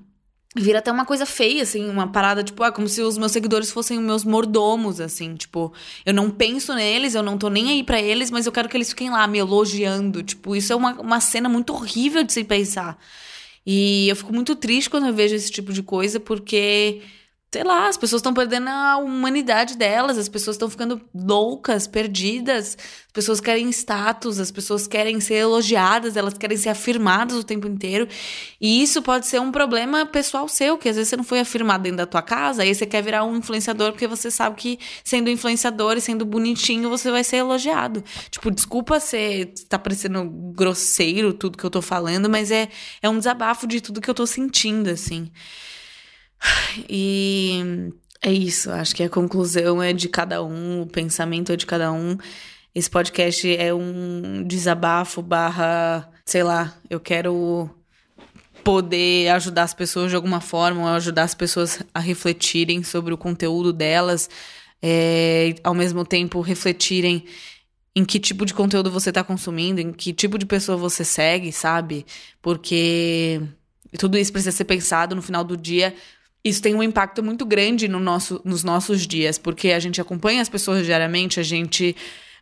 vira 0.56 0.80
até 0.80 0.92
uma 0.92 1.06
coisa 1.06 1.26
feia, 1.26 1.64
assim, 1.64 1.90
uma 1.90 2.08
parada, 2.08 2.44
tipo, 2.44 2.64
ah, 2.64 2.72
como 2.72 2.88
se 2.88 3.02
os 3.02 3.18
meus 3.18 3.32
seguidores 3.32 3.72
fossem 3.72 3.98
os 3.98 4.04
meus 4.04 4.24
mordomos, 4.24 5.00
assim, 5.00 5.36
tipo, 5.36 5.74
eu 6.06 6.14
não 6.14 6.30
penso 6.30 6.74
neles, 6.74 7.16
eu 7.16 7.24
não 7.24 7.38
tô 7.38 7.50
nem 7.50 7.70
aí 7.70 7.84
para 7.84 8.02
eles, 8.02 8.32
mas 8.32 8.46
eu 8.46 8.52
quero 8.52 8.70
que 8.70 8.78
eles 8.78 8.90
fiquem 8.90 9.10
lá 9.10 9.28
me 9.28 9.38
elogiando, 9.38 10.24
tipo, 10.24 10.56
isso 10.56 10.74
é 10.74 10.76
uma, 10.76 10.94
uma 11.00 11.20
cena 11.20 11.50
muito 11.50 11.74
horrível 11.74 12.24
de 12.24 12.34
se 12.34 12.44
pensar. 12.44 12.98
E 13.66 14.08
eu 14.08 14.16
fico 14.16 14.34
muito 14.34 14.56
triste 14.56 14.90
quando 14.90 15.08
eu 15.08 15.14
vejo 15.14 15.36
esse 15.36 15.52
tipo 15.52 15.74
de 15.74 15.84
coisa, 15.84 16.20
porque 16.20 17.02
sei 17.50 17.64
lá, 17.64 17.88
as 17.88 17.96
pessoas 17.96 18.20
estão 18.20 18.34
perdendo 18.34 18.68
a 18.68 18.98
humanidade 18.98 19.78
delas, 19.78 20.18
as 20.18 20.28
pessoas 20.28 20.56
estão 20.56 20.70
ficando 20.70 21.02
loucas, 21.16 21.88
perdidas, 21.88 22.78
as 23.08 23.12
pessoas 23.14 23.40
querem 23.40 23.70
status, 23.70 24.38
as 24.38 24.52
pessoas 24.52 24.86
querem 24.86 25.22
ser 25.22 25.36
elogiadas, 25.36 26.18
elas 26.18 26.34
querem 26.38 26.58
ser 26.58 26.70
afirmadas 26.70 27.38
o 27.38 27.44
tempo 27.44 27.66
inteiro. 27.66 28.06
E 28.60 28.84
isso 28.84 29.02
pode 29.02 29.28
ser 29.28 29.40
um 29.40 29.50
problema 29.50 30.06
pessoal 30.06 30.48
seu, 30.50 30.78
que 30.78 30.90
às 30.90 30.98
vezes 30.98 31.10
você 31.10 31.16
não 31.16 31.24
foi 31.24 31.40
afirmado 31.40 31.84
dentro 31.84 31.98
da 31.98 32.06
tua 32.06 32.22
casa, 32.22 32.64
aí 32.64 32.76
você 32.76 32.86
quer 32.86 33.02
virar 33.02 33.24
um 33.24 33.38
influenciador 33.38 33.92
porque 33.94 34.08
você 34.08 34.30
sabe 34.30 34.58
que 34.58 34.80
sendo 35.02 35.30
influenciador 35.30 35.96
e 35.96 36.02
sendo 36.02 36.26
bonitinho, 36.26 36.90
você 36.90 37.10
vai 37.10 37.24
ser 37.24 37.38
elogiado. 37.38 38.04
Tipo, 38.30 38.52
desculpa 38.52 39.00
ser 39.00 39.54
tá 39.70 39.80
parecendo 39.80 40.26
grosseiro 40.54 41.32
tudo 41.32 41.58
que 41.58 41.64
eu 41.64 41.70
tô 41.70 41.82
falando, 41.82 42.30
mas 42.30 42.52
é 42.52 42.68
é 43.02 43.08
um 43.08 43.18
desabafo 43.18 43.66
de 43.66 43.80
tudo 43.80 44.02
que 44.02 44.10
eu 44.10 44.14
tô 44.14 44.28
sentindo 44.28 44.90
assim. 44.90 45.32
E 46.90 47.92
é 48.22 48.32
isso, 48.32 48.72
acho 48.72 48.96
que 48.96 49.04
a 49.04 49.10
conclusão 49.10 49.82
é 49.82 49.94
de 49.94 50.10
cada 50.10 50.44
um, 50.44 50.82
o 50.82 50.88
pensamento 50.88 51.52
é 51.52 51.56
de 51.56 51.66
cada 51.66 51.92
um. 51.92 52.18
Esse 52.74 52.90
podcast 52.90 53.56
é 53.58 53.74
um 53.74 54.44
desabafo 54.46 55.22
barra, 55.22 56.10
sei 56.26 56.44
lá, 56.44 56.76
eu 56.90 57.00
quero 57.00 57.70
poder 58.64 59.30
ajudar 59.30 59.64
as 59.64 59.74
pessoas 59.74 60.10
de 60.10 60.16
alguma 60.16 60.42
forma, 60.42 60.94
ajudar 60.96 61.24
as 61.24 61.34
pessoas 61.34 61.82
a 61.94 62.00
refletirem 62.00 62.84
sobre 62.84 63.14
o 63.14 63.18
conteúdo 63.18 63.72
delas, 63.72 64.30
é, 64.82 65.56
ao 65.64 65.74
mesmo 65.74 66.06
tempo 66.06 66.42
refletirem 66.42 67.26
em 67.96 68.06
que 68.06 68.20
tipo 68.20 68.46
de 68.46 68.54
conteúdo 68.54 68.92
você 68.92 69.10
está 69.10 69.24
consumindo, 69.24 69.82
em 69.82 69.92
que 69.92 70.14
tipo 70.14 70.38
de 70.38 70.46
pessoa 70.46 70.78
você 70.78 71.04
segue, 71.04 71.52
sabe? 71.52 72.06
Porque 72.42 73.42
tudo 73.98 74.18
isso 74.18 74.32
precisa 74.32 74.56
ser 74.56 74.66
pensado 74.66 75.16
no 75.16 75.22
final 75.22 75.44
do 75.44 75.58
dia 75.58 75.96
isso 76.48 76.62
tem 76.62 76.76
um 76.76 76.84
impacto 76.84 77.24
muito 77.24 77.46
grande 77.46 77.88
no 77.88 78.00
nosso, 78.00 78.42
nos 78.44 78.64
nossos 78.64 79.06
dias, 79.06 79.38
porque 79.38 79.72
a 79.72 79.80
gente 79.80 80.00
acompanha 80.00 80.42
as 80.42 80.50
pessoas 80.50 80.86
diariamente, 80.86 81.40
a 81.40 81.44
gente 81.44 81.96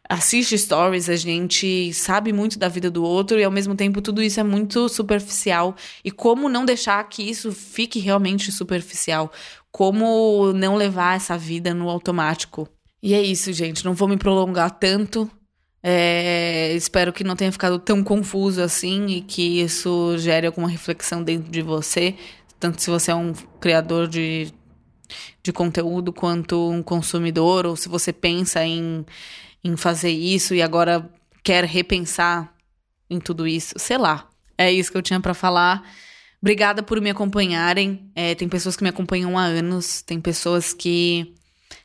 assiste 0.08 0.58
stories, 0.58 1.10
a 1.10 1.15
gente 1.15 1.91
sabe 1.94 2.32
muito 2.32 2.60
da 2.60 2.68
vida 2.68 2.89
do 2.91 3.04
outro 3.04 3.39
e 3.39 3.44
ao 3.44 3.52
mesmo 3.52 3.76
tempo 3.76 4.02
tudo 4.02 4.22
isso 4.22 4.39
é 4.39 4.44
muito 4.44 4.88
superficial. 4.88 5.76
E 6.04 6.12
como 6.12 6.48
não 6.48 6.65
deixar 6.65 7.04
que 7.10 7.24
isso 7.24 7.52
fique 7.52 8.00
realmente 8.00 8.52
superficial? 8.52 9.32
Como 9.72 10.54
não 10.54 10.76
levar 10.76 11.15
essa 11.15 11.38
vida 11.38 11.74
no 11.74 11.89
automático? 11.89 12.68
E 13.02 13.13
é 13.13 13.22
isso, 13.22 13.52
gente. 13.52 13.84
Não 13.84 13.94
vou 13.94 14.08
me 14.08 14.18
prolongar 14.18 14.72
tanto. 14.72 15.30
É, 15.84 16.74
espero 16.74 17.13
que 17.13 17.24
não 17.24 17.36
tenha 17.36 17.52
ficado 17.52 17.78
tão 17.78 18.04
confuso 18.04 18.62
assim 18.62 19.06
e 19.08 19.22
que 19.22 19.62
isso 19.62 20.18
gere 20.18 20.48
alguma 20.48 20.68
reflexão 20.68 21.22
dentro 21.24 21.52
de 21.52 21.62
você 21.62 22.15
tanto 22.60 22.82
se 22.82 22.89
você 22.89 23.12
é 23.12 23.15
um 23.15 23.34
criador 23.60 24.08
de, 24.08 24.54
de 25.44 25.52
conteúdo 25.52 26.13
quanto 26.13 26.70
um 26.70 26.82
consumidor, 26.82 27.65
ou 27.65 27.76
se 27.76 27.89
você 27.89 28.12
pensa 28.13 28.63
em, 28.63 29.06
em 29.63 29.76
fazer 29.76 30.12
isso 30.12 30.54
e 30.54 30.62
agora 30.62 31.10
quer 31.44 31.63
repensar 31.63 32.54
em 33.10 33.20
tudo 33.20 33.48
isso, 33.48 33.76
sei 33.78 33.98
lá. 33.98 34.30
É 34.58 34.72
isso 34.72 34.91
que 34.91 34.98
eu 34.98 35.02
tinha 35.02 35.20
para 35.20 35.34
falar. 35.34 35.84
Obrigada 36.41 36.82
por 36.82 37.02
me 37.02 37.10
acompanharem. 37.10 38.10
É, 38.15 38.36
tem 38.36 38.48
pessoas 38.48 38.76
que 38.76 38.84
me 38.84 38.89
acompanham 38.89 39.38
há 39.38 39.44
anos, 39.44 40.02
tem 40.02 40.20
pessoas 40.22 40.74
que 40.74 41.34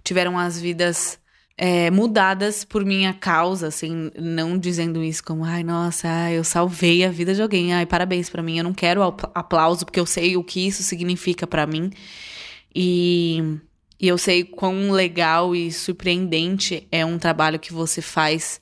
tiveram 0.04 0.38
as 0.38 0.60
vidas 0.60 1.18
é, 1.62 1.90
mudadas 1.90 2.64
por 2.64 2.86
minha 2.86 3.12
causa, 3.12 3.66
assim, 3.66 4.10
não 4.18 4.56
dizendo 4.56 5.04
isso 5.04 5.22
como, 5.22 5.44
ai, 5.44 5.62
nossa, 5.62 6.08
eu 6.30 6.42
salvei 6.42 7.04
a 7.04 7.10
vida 7.10 7.34
de 7.34 7.42
alguém, 7.42 7.74
ai, 7.74 7.84
parabéns 7.84 8.30
para 8.30 8.42
mim. 8.42 8.56
Eu 8.56 8.64
não 8.64 8.72
quero 8.72 9.02
aplauso 9.02 9.84
porque 9.84 10.00
eu 10.00 10.06
sei 10.06 10.38
o 10.38 10.42
que 10.42 10.66
isso 10.66 10.82
significa 10.82 11.46
para 11.46 11.66
mim. 11.66 11.90
E, 12.74 13.58
e 14.00 14.08
eu 14.08 14.16
sei 14.16 14.42
quão 14.42 14.90
legal 14.90 15.54
e 15.54 15.70
surpreendente 15.70 16.88
é 16.90 17.04
um 17.04 17.18
trabalho 17.18 17.58
que 17.58 17.74
você 17.74 18.00
faz 18.00 18.58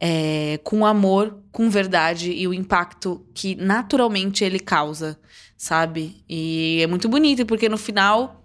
é, 0.00 0.60
com 0.62 0.86
amor, 0.86 1.36
com 1.50 1.68
verdade 1.68 2.30
e 2.30 2.46
o 2.46 2.54
impacto 2.54 3.26
que 3.34 3.56
naturalmente 3.56 4.44
ele 4.44 4.60
causa, 4.60 5.18
sabe? 5.56 6.22
E 6.28 6.78
é 6.80 6.86
muito 6.86 7.08
bonito 7.08 7.44
porque 7.44 7.68
no 7.68 7.76
final 7.76 8.40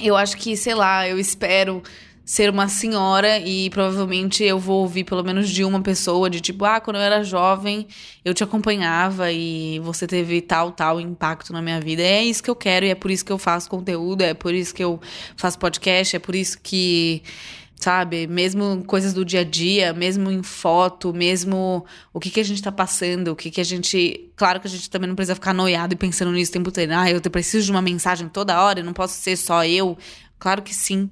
eu 0.00 0.16
acho 0.16 0.36
que, 0.36 0.56
sei 0.56 0.76
lá, 0.76 1.08
eu 1.08 1.18
espero 1.18 1.82
ser 2.24 2.48
uma 2.50 2.68
senhora 2.68 3.38
e 3.38 3.68
provavelmente 3.70 4.44
eu 4.44 4.58
vou 4.58 4.82
ouvir 4.82 5.04
pelo 5.04 5.24
menos 5.24 5.50
de 5.50 5.64
uma 5.64 5.80
pessoa 5.82 6.30
de 6.30 6.40
tipo, 6.40 6.64
ah, 6.64 6.80
quando 6.80 6.96
eu 6.96 7.02
era 7.02 7.24
jovem, 7.24 7.86
eu 8.24 8.32
te 8.32 8.44
acompanhava 8.44 9.32
e 9.32 9.80
você 9.80 10.06
teve 10.06 10.40
tal, 10.40 10.70
tal 10.70 11.00
impacto 11.00 11.52
na 11.52 11.60
minha 11.60 11.80
vida. 11.80 12.02
É 12.02 12.22
isso 12.22 12.42
que 12.42 12.50
eu 12.50 12.56
quero 12.56 12.86
e 12.86 12.90
é 12.90 12.94
por 12.94 13.10
isso 13.10 13.24
que 13.24 13.32
eu 13.32 13.38
faço 13.38 13.68
conteúdo, 13.68 14.22
é 14.22 14.34
por 14.34 14.54
isso 14.54 14.74
que 14.74 14.84
eu 14.84 15.00
faço 15.36 15.58
podcast, 15.58 16.16
é 16.16 16.18
por 16.18 16.34
isso 16.34 16.58
que 16.62 17.22
sabe? 17.82 18.28
Mesmo 18.28 18.84
coisas 18.84 19.12
do 19.12 19.24
dia 19.24 19.40
a 19.40 19.44
dia, 19.44 19.92
mesmo 19.92 20.30
em 20.30 20.42
foto, 20.42 21.12
mesmo 21.12 21.84
o 22.12 22.20
que, 22.20 22.30
que 22.30 22.40
a 22.40 22.44
gente 22.44 22.62
tá 22.62 22.70
passando, 22.70 23.32
o 23.32 23.36
que, 23.36 23.50
que 23.50 23.60
a 23.60 23.64
gente. 23.64 24.30
Claro 24.36 24.60
que 24.60 24.68
a 24.68 24.70
gente 24.70 24.88
também 24.88 25.08
não 25.08 25.16
precisa 25.16 25.34
ficar 25.34 25.52
noiado 25.52 25.92
e 25.92 25.96
pensando 25.96 26.30
nisso 26.30 26.52
o 26.52 26.54
tempo 26.54 26.70
todo. 26.70 26.90
Ah, 26.92 27.10
eu 27.10 27.20
preciso 27.20 27.66
de 27.66 27.72
uma 27.72 27.82
mensagem 27.82 28.28
toda 28.28 28.62
hora, 28.62 28.80
eu 28.80 28.84
não 28.84 28.92
posso 28.92 29.20
ser 29.20 29.36
só 29.36 29.64
eu. 29.64 29.98
Claro 30.38 30.62
que 30.62 30.74
sim. 30.74 31.10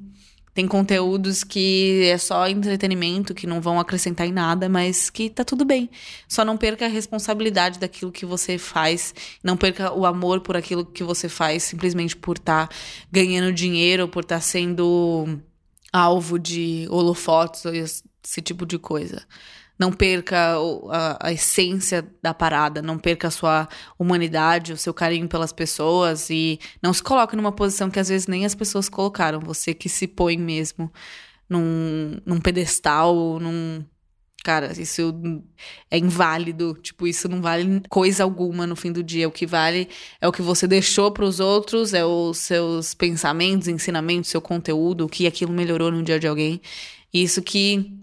Tem 0.53 0.67
conteúdos 0.67 1.45
que 1.45 2.03
é 2.07 2.19
só 2.19 2.49
entretenimento, 2.49 3.35
que 3.35 3.47
não 3.47 3.61
vão 3.61 3.79
acrescentar 3.79 4.27
em 4.27 4.33
nada, 4.33 4.69
mas 4.69 5.09
que 5.09 5.31
tá 5.31 5.45
tudo 5.45 5.65
bem. 5.65 5.89
Só 6.29 6.45
não 6.45 6.57
perca 6.57 6.87
a 6.87 6.89
responsabilidade 6.89 7.79
daquilo 7.79 8.11
que 8.11 8.27
você 8.27 8.59
faz, 8.59 9.15
não 9.45 9.57
perca 9.57 9.93
o 9.93 10.05
amor 10.05 10.41
por 10.41 10.57
aquilo 10.57 10.85
que 10.85 11.05
você 11.05 11.29
faz, 11.29 11.63
simplesmente 11.63 12.17
por 12.17 12.37
estar 12.37 12.67
tá 12.67 12.75
ganhando 13.13 13.53
dinheiro, 13.53 14.09
por 14.09 14.25
estar 14.25 14.37
tá 14.37 14.41
sendo 14.41 15.41
alvo 15.93 16.39
de 16.39 16.87
holofotes 16.91 17.65
ou 17.65 17.73
esse 17.75 18.03
tipo 18.43 18.67
de 18.67 18.79
coisa. 18.79 19.23
Não 19.81 19.91
perca 19.91 20.57
a, 20.91 21.29
a, 21.29 21.33
essência 21.33 22.07
da 22.23 22.35
parada, 22.35 22.83
não 22.83 22.99
perca 22.99 23.29
a 23.29 23.31
sua 23.31 23.67
humanidade, 23.99 24.75
o 24.75 24.77
seu 24.77 24.93
carinho 24.93 25.27
pelas 25.27 25.55
pessoas 25.55 26.29
e 26.29 26.61
não 26.83 26.93
se 26.93 27.03
coloque 27.03 27.35
numa 27.35 27.51
posição 27.51 27.91
que 27.91 27.99
às 27.99 28.11
vezes 28.11 28.27
nem 28.27 28.45
as 28.45 28.55
pessoas 28.55 28.91
colocaram. 28.91 29.41
Você 29.41 29.73
que 29.73 29.89
se 29.89 30.07
põe 30.07 30.37
mesmo 30.37 30.93
num, 31.51 32.21
num 32.25 32.41
pedestal, 32.41 33.41
num. 33.41 33.85
Cara, 34.45 34.73
isso 34.81 35.15
é 35.91 35.99
inválido. 35.99 36.75
Tipo, 36.81 37.07
isso 37.07 37.29
não 37.29 37.43
vale 37.43 37.83
coisa 37.91 38.23
alguma 38.23 38.67
no 38.67 38.77
fim 38.77 38.93
do 38.93 39.03
dia. 39.03 39.29
O 39.29 39.33
que 39.33 39.47
vale 39.47 39.89
é 40.21 40.29
o 40.29 40.33
que 40.33 40.41
você 40.41 40.67
deixou 40.67 41.11
para 41.11 41.25
os 41.25 41.41
outros, 41.41 41.93
é 41.93 42.05
os 42.05 42.39
seus 42.39 42.95
pensamentos, 42.95 43.69
ensinamentos, 43.69 44.31
seu 44.31 44.41
conteúdo, 44.41 45.05
o 45.05 45.09
que 45.09 45.27
aquilo 45.27 45.53
melhorou 45.53 45.91
no 45.91 46.03
dia 46.03 46.19
de 46.19 46.27
alguém. 46.27 46.61
Isso 47.13 47.43
que 47.43 48.00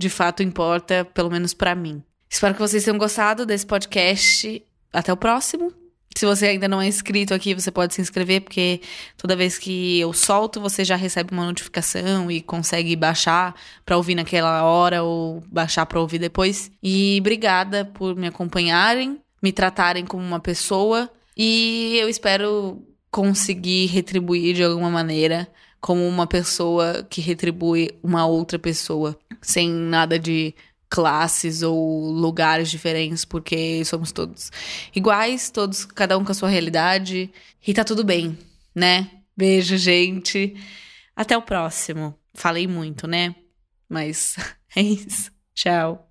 de 0.00 0.08
fato 0.08 0.42
importa, 0.42 1.04
pelo 1.04 1.30
menos 1.30 1.52
para 1.52 1.74
mim. 1.74 2.02
Espero 2.26 2.54
que 2.54 2.60
vocês 2.60 2.82
tenham 2.82 2.96
gostado 2.96 3.44
desse 3.44 3.66
podcast. 3.66 4.64
Até 4.90 5.12
o 5.12 5.16
próximo. 5.16 5.72
Se 6.16 6.24
você 6.24 6.46
ainda 6.46 6.66
não 6.66 6.80
é 6.80 6.88
inscrito 6.88 7.34
aqui, 7.34 7.54
você 7.54 7.70
pode 7.70 7.92
se 7.92 8.00
inscrever, 8.00 8.40
porque 8.40 8.80
toda 9.18 9.36
vez 9.36 9.58
que 9.58 10.00
eu 10.00 10.12
solto, 10.14 10.58
você 10.58 10.86
já 10.86 10.96
recebe 10.96 11.32
uma 11.32 11.44
notificação 11.44 12.30
e 12.30 12.40
consegue 12.40 12.96
baixar 12.96 13.54
para 13.84 13.96
ouvir 13.96 14.14
naquela 14.14 14.64
hora 14.64 15.02
ou 15.02 15.42
baixar 15.46 15.84
para 15.84 16.00
ouvir 16.00 16.18
depois. 16.18 16.72
E 16.82 17.18
obrigada 17.20 17.84
por 17.84 18.16
me 18.16 18.26
acompanharem, 18.26 19.20
me 19.42 19.52
tratarem 19.52 20.06
como 20.06 20.24
uma 20.24 20.40
pessoa 20.40 21.10
e 21.36 21.98
eu 22.00 22.08
espero 22.08 22.82
conseguir 23.10 23.86
retribuir 23.86 24.54
de 24.54 24.64
alguma 24.64 24.90
maneira 24.90 25.46
como 25.80 26.06
uma 26.06 26.26
pessoa 26.26 27.06
que 27.08 27.20
retribui 27.20 27.90
uma 28.02 28.26
outra 28.26 28.58
pessoa, 28.58 29.18
sem 29.40 29.70
nada 29.70 30.18
de 30.18 30.54
classes 30.88 31.62
ou 31.62 32.10
lugares 32.10 32.70
diferentes, 32.70 33.24
porque 33.24 33.84
somos 33.84 34.10
todos 34.12 34.50
iguais, 34.94 35.48
todos, 35.50 35.84
cada 35.84 36.18
um 36.18 36.24
com 36.24 36.32
a 36.32 36.34
sua 36.34 36.48
realidade, 36.48 37.30
e 37.66 37.72
tá 37.72 37.84
tudo 37.84 38.04
bem, 38.04 38.36
né? 38.74 39.08
Beijo, 39.36 39.76
gente. 39.76 40.54
Até 41.14 41.36
o 41.36 41.42
próximo. 41.42 42.14
Falei 42.34 42.66
muito, 42.66 43.06
né? 43.06 43.34
Mas 43.88 44.36
é 44.76 44.82
isso. 44.82 45.30
Tchau. 45.54 46.10